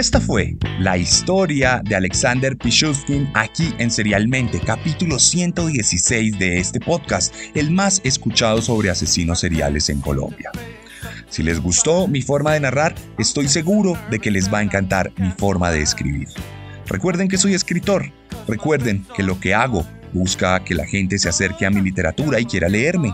Esta 0.00 0.18
fue 0.18 0.56
la 0.78 0.96
historia 0.96 1.82
de 1.84 1.94
Alexander 1.94 2.56
Pichushkin 2.56 3.30
aquí 3.34 3.74
en 3.76 3.90
Serialmente, 3.90 4.58
capítulo 4.58 5.18
116 5.18 6.38
de 6.38 6.58
este 6.58 6.80
podcast, 6.80 7.34
el 7.54 7.70
más 7.70 8.00
escuchado 8.02 8.62
sobre 8.62 8.88
asesinos 8.88 9.40
seriales 9.40 9.90
en 9.90 10.00
Colombia. 10.00 10.52
Si 11.28 11.42
les 11.42 11.60
gustó 11.60 12.08
mi 12.08 12.22
forma 12.22 12.54
de 12.54 12.60
narrar, 12.60 12.94
estoy 13.18 13.46
seguro 13.48 13.92
de 14.10 14.18
que 14.18 14.30
les 14.30 14.50
va 14.50 14.60
a 14.60 14.62
encantar 14.62 15.12
mi 15.18 15.32
forma 15.32 15.70
de 15.70 15.82
escribir. 15.82 16.28
Recuerden 16.86 17.28
que 17.28 17.36
soy 17.36 17.52
escritor, 17.52 18.10
recuerden 18.48 19.04
que 19.14 19.22
lo 19.22 19.38
que 19.38 19.52
hago 19.52 19.86
busca 20.14 20.64
que 20.64 20.74
la 20.74 20.86
gente 20.86 21.18
se 21.18 21.28
acerque 21.28 21.66
a 21.66 21.70
mi 21.70 21.82
literatura 21.82 22.40
y 22.40 22.46
quiera 22.46 22.70
leerme. 22.70 23.12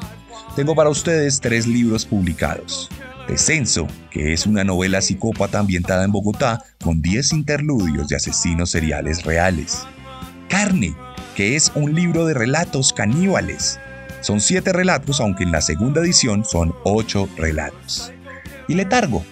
Tengo 0.55 0.77
para 0.77 0.91
ustedes 0.91 1.41
tres 1.41 1.67
libros 1.67 2.07
publicados. 2.07 2.89
Descenso, 3.29 3.89
que 4.11 4.33
es 4.33 4.47
una 4.47 4.63
novela 4.63 5.01
psicópata 5.01 5.59
ambientada 5.59 6.05
en 6.05 6.13
Bogotá 6.13 6.63
con 6.83 7.03
10 7.03 7.33
interludios 7.33 8.09
de 8.09 8.17
asesinos 8.17 8.71
seriales 8.71 9.25
reales. 9.25 9.85
Carne, 10.49 10.95
que 11.35 11.57
es 11.57 11.73
un 11.75 11.95
libro 11.95 12.25
de 12.25 12.35
relatos 12.35 12.93
caníbales. 12.93 13.81
Son 14.21 14.41
7 14.41 14.73
relatos, 14.73 15.21
aunque 15.21 15.43
en 15.43 15.53
la 15.53 15.61
segunda 15.61 16.01
edición 16.01 16.45
son 16.45 16.75
8 16.85 17.29
relatos. 17.37 18.13
Y 18.69 18.75
Letargo, 18.75 19.25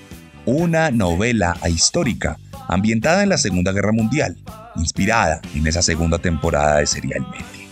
una 0.44 0.90
novela 0.90 1.56
histórica 1.68 2.38
ambientada 2.68 3.22
en 3.22 3.28
la 3.28 3.38
Segunda 3.38 3.72
Guerra 3.72 3.92
Mundial, 3.92 4.36
inspirada 4.76 5.40
en 5.54 5.66
esa 5.66 5.82
segunda 5.82 6.18
temporada 6.18 6.78
de 6.78 6.86
Serialmente. 6.86 7.68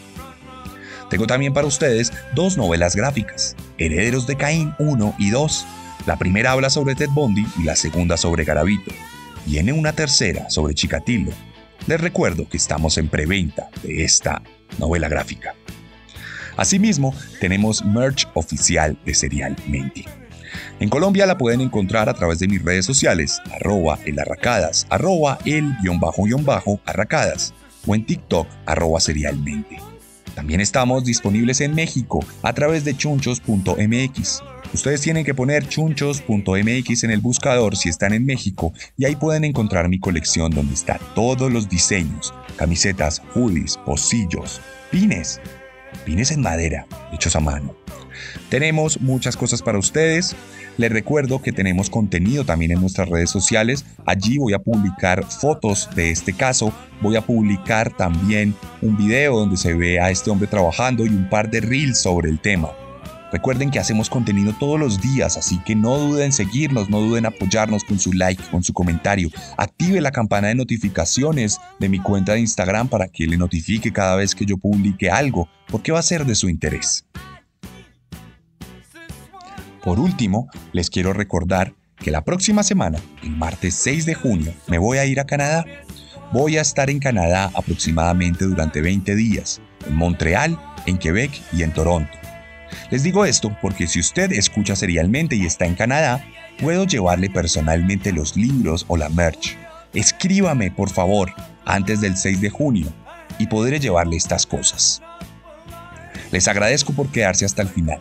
Tengo 1.10 1.26
también 1.26 1.52
para 1.52 1.66
ustedes 1.66 2.12
dos 2.34 2.56
novelas 2.56 2.96
gráficas, 2.96 3.54
Herederos 3.76 4.26
de 4.26 4.36
Caín 4.36 4.74
1 4.78 5.14
y 5.18 5.30
2, 5.30 5.66
la 6.06 6.16
primera 6.16 6.52
habla 6.52 6.70
sobre 6.70 6.94
Ted 6.94 7.10
Bundy 7.10 7.46
y 7.58 7.64
la 7.64 7.76
segunda 7.76 8.16
sobre 8.16 8.44
Garavito. 8.44 8.92
Viene 9.46 9.72
una 9.72 9.92
tercera 9.92 10.50
sobre 10.50 10.74
Chikatilo. 10.74 11.32
Les 11.86 12.00
recuerdo 12.00 12.48
que 12.48 12.56
estamos 12.56 12.98
en 12.98 13.08
preventa 13.08 13.68
de 13.82 14.04
esta 14.04 14.42
novela 14.78 15.08
gráfica. 15.08 15.54
Asimismo, 16.56 17.14
tenemos 17.40 17.84
merch 17.84 18.28
oficial 18.34 18.98
de 19.04 19.14
Serial 19.14 19.56
Menti. 19.66 20.04
En 20.80 20.88
Colombia 20.88 21.26
la 21.26 21.38
pueden 21.38 21.60
encontrar 21.60 22.08
a 22.08 22.14
través 22.14 22.38
de 22.38 22.48
mis 22.48 22.62
redes 22.62 22.84
sociales, 22.84 23.40
arroba 23.52 23.98
el 24.04 24.18
arracadas, 24.18 24.86
arroba 24.90 25.38
el 25.44 25.76
guion 25.82 25.98
bajo 25.98 26.24
guion 26.24 26.44
bajo 26.44 26.80
arracadas, 26.84 27.54
o 27.86 27.94
en 27.94 28.04
TikTok, 28.04 28.46
arroba 28.66 29.00
serialmente. 29.00 29.78
También 30.34 30.60
estamos 30.60 31.04
disponibles 31.04 31.60
en 31.60 31.74
México 31.74 32.24
a 32.42 32.52
través 32.52 32.84
de 32.84 32.96
chunchos.mx. 32.96 34.42
Ustedes 34.74 35.02
tienen 35.02 35.24
que 35.24 35.34
poner 35.34 35.68
chunchos.mx 35.68 37.04
en 37.04 37.10
el 37.10 37.20
buscador 37.20 37.76
si 37.76 37.90
están 37.90 38.14
en 38.14 38.24
México 38.24 38.72
y 38.96 39.04
ahí 39.04 39.16
pueden 39.16 39.44
encontrar 39.44 39.88
mi 39.88 40.00
colección 40.00 40.50
donde 40.50 40.72
están 40.72 40.98
todos 41.14 41.52
los 41.52 41.68
diseños, 41.68 42.32
camisetas, 42.56 43.22
hoodies, 43.34 43.76
pocillos, 43.84 44.62
pines, 44.90 45.40
pines 46.06 46.30
en 46.30 46.40
madera, 46.40 46.86
hechos 47.12 47.36
a 47.36 47.40
mano. 47.40 47.76
Tenemos 48.48 49.00
muchas 49.00 49.36
cosas 49.36 49.60
para 49.60 49.78
ustedes. 49.78 50.34
Les 50.78 50.90
recuerdo 50.90 51.42
que 51.42 51.52
tenemos 51.52 51.90
contenido 51.90 52.44
también 52.44 52.72
en 52.72 52.80
nuestras 52.80 53.10
redes 53.10 53.28
sociales. 53.28 53.84
Allí 54.06 54.38
voy 54.38 54.54
a 54.54 54.58
publicar 54.58 55.24
fotos 55.24 55.90
de 55.94 56.10
este 56.10 56.32
caso. 56.32 56.72
Voy 57.02 57.16
a 57.16 57.26
publicar 57.26 57.94
también 57.94 58.54
un 58.80 58.96
video 58.96 59.38
donde 59.38 59.58
se 59.58 59.74
ve 59.74 60.00
a 60.00 60.10
este 60.10 60.30
hombre 60.30 60.48
trabajando 60.48 61.04
y 61.04 61.10
un 61.10 61.28
par 61.28 61.50
de 61.50 61.60
reels 61.60 61.98
sobre 61.98 62.30
el 62.30 62.40
tema. 62.40 62.70
Recuerden 63.32 63.70
que 63.70 63.78
hacemos 63.78 64.10
contenido 64.10 64.52
todos 64.52 64.78
los 64.78 65.00
días, 65.00 65.38
así 65.38 65.58
que 65.64 65.74
no 65.74 65.96
duden 65.96 66.26
en 66.26 66.32
seguirnos, 66.32 66.90
no 66.90 67.00
duden 67.00 67.24
en 67.24 67.32
apoyarnos 67.32 67.82
con 67.82 67.98
su 67.98 68.12
like, 68.12 68.42
con 68.50 68.62
su 68.62 68.74
comentario. 68.74 69.30
Active 69.56 70.02
la 70.02 70.10
campana 70.10 70.48
de 70.48 70.54
notificaciones 70.54 71.58
de 71.78 71.88
mi 71.88 71.98
cuenta 71.98 72.34
de 72.34 72.40
Instagram 72.40 72.88
para 72.88 73.08
que 73.08 73.26
le 73.26 73.38
notifique 73.38 73.90
cada 73.90 74.16
vez 74.16 74.34
que 74.34 74.44
yo 74.44 74.58
publique 74.58 75.10
algo, 75.10 75.48
porque 75.68 75.92
va 75.92 75.98
a 75.98 76.02
ser 76.02 76.26
de 76.26 76.34
su 76.34 76.50
interés. 76.50 77.06
Por 79.82 79.98
último, 79.98 80.48
les 80.72 80.90
quiero 80.90 81.14
recordar 81.14 81.74
que 81.96 82.10
la 82.10 82.24
próxima 82.24 82.62
semana, 82.62 82.98
el 83.22 83.30
martes 83.30 83.74
6 83.76 84.04
de 84.04 84.14
junio, 84.14 84.52
me 84.68 84.76
voy 84.76 84.98
a 84.98 85.06
ir 85.06 85.20
a 85.20 85.24
Canadá. 85.24 85.64
Voy 86.34 86.58
a 86.58 86.60
estar 86.60 86.90
en 86.90 86.98
Canadá 86.98 87.50
aproximadamente 87.54 88.44
durante 88.44 88.82
20 88.82 89.14
días, 89.16 89.62
en 89.86 89.94
Montreal, 89.94 90.60
en 90.84 90.98
Quebec 90.98 91.32
y 91.52 91.62
en 91.62 91.72
Toronto. 91.72 92.12
Les 92.90 93.02
digo 93.02 93.24
esto 93.24 93.56
porque 93.60 93.86
si 93.86 94.00
usted 94.00 94.32
escucha 94.32 94.76
serialmente 94.76 95.36
y 95.36 95.46
está 95.46 95.66
en 95.66 95.74
Canadá, 95.74 96.24
puedo 96.58 96.86
llevarle 96.86 97.30
personalmente 97.30 98.12
los 98.12 98.36
libros 98.36 98.84
o 98.88 98.96
la 98.96 99.08
merch. 99.08 99.56
Escríbame, 99.94 100.70
por 100.70 100.90
favor, 100.90 101.32
antes 101.64 102.00
del 102.00 102.16
6 102.16 102.40
de 102.40 102.50
junio 102.50 102.92
y 103.38 103.46
podré 103.46 103.80
llevarle 103.80 104.16
estas 104.16 104.46
cosas. 104.46 105.02
Les 106.30 106.48
agradezco 106.48 106.92
por 106.92 107.10
quedarse 107.10 107.44
hasta 107.44 107.62
el 107.62 107.68
final. 107.68 108.00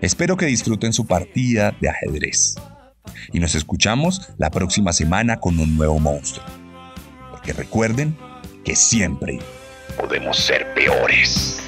Espero 0.00 0.36
que 0.36 0.46
disfruten 0.46 0.92
su 0.92 1.06
partida 1.06 1.74
de 1.80 1.88
ajedrez. 1.88 2.54
Y 3.32 3.40
nos 3.40 3.54
escuchamos 3.54 4.30
la 4.38 4.50
próxima 4.50 4.92
semana 4.92 5.38
con 5.38 5.58
un 5.58 5.76
nuevo 5.76 5.98
monstruo. 5.98 6.44
Porque 7.30 7.52
recuerden 7.52 8.16
que 8.64 8.76
siempre 8.76 9.38
podemos 9.96 10.38
ser 10.38 10.72
peores. 10.74 11.65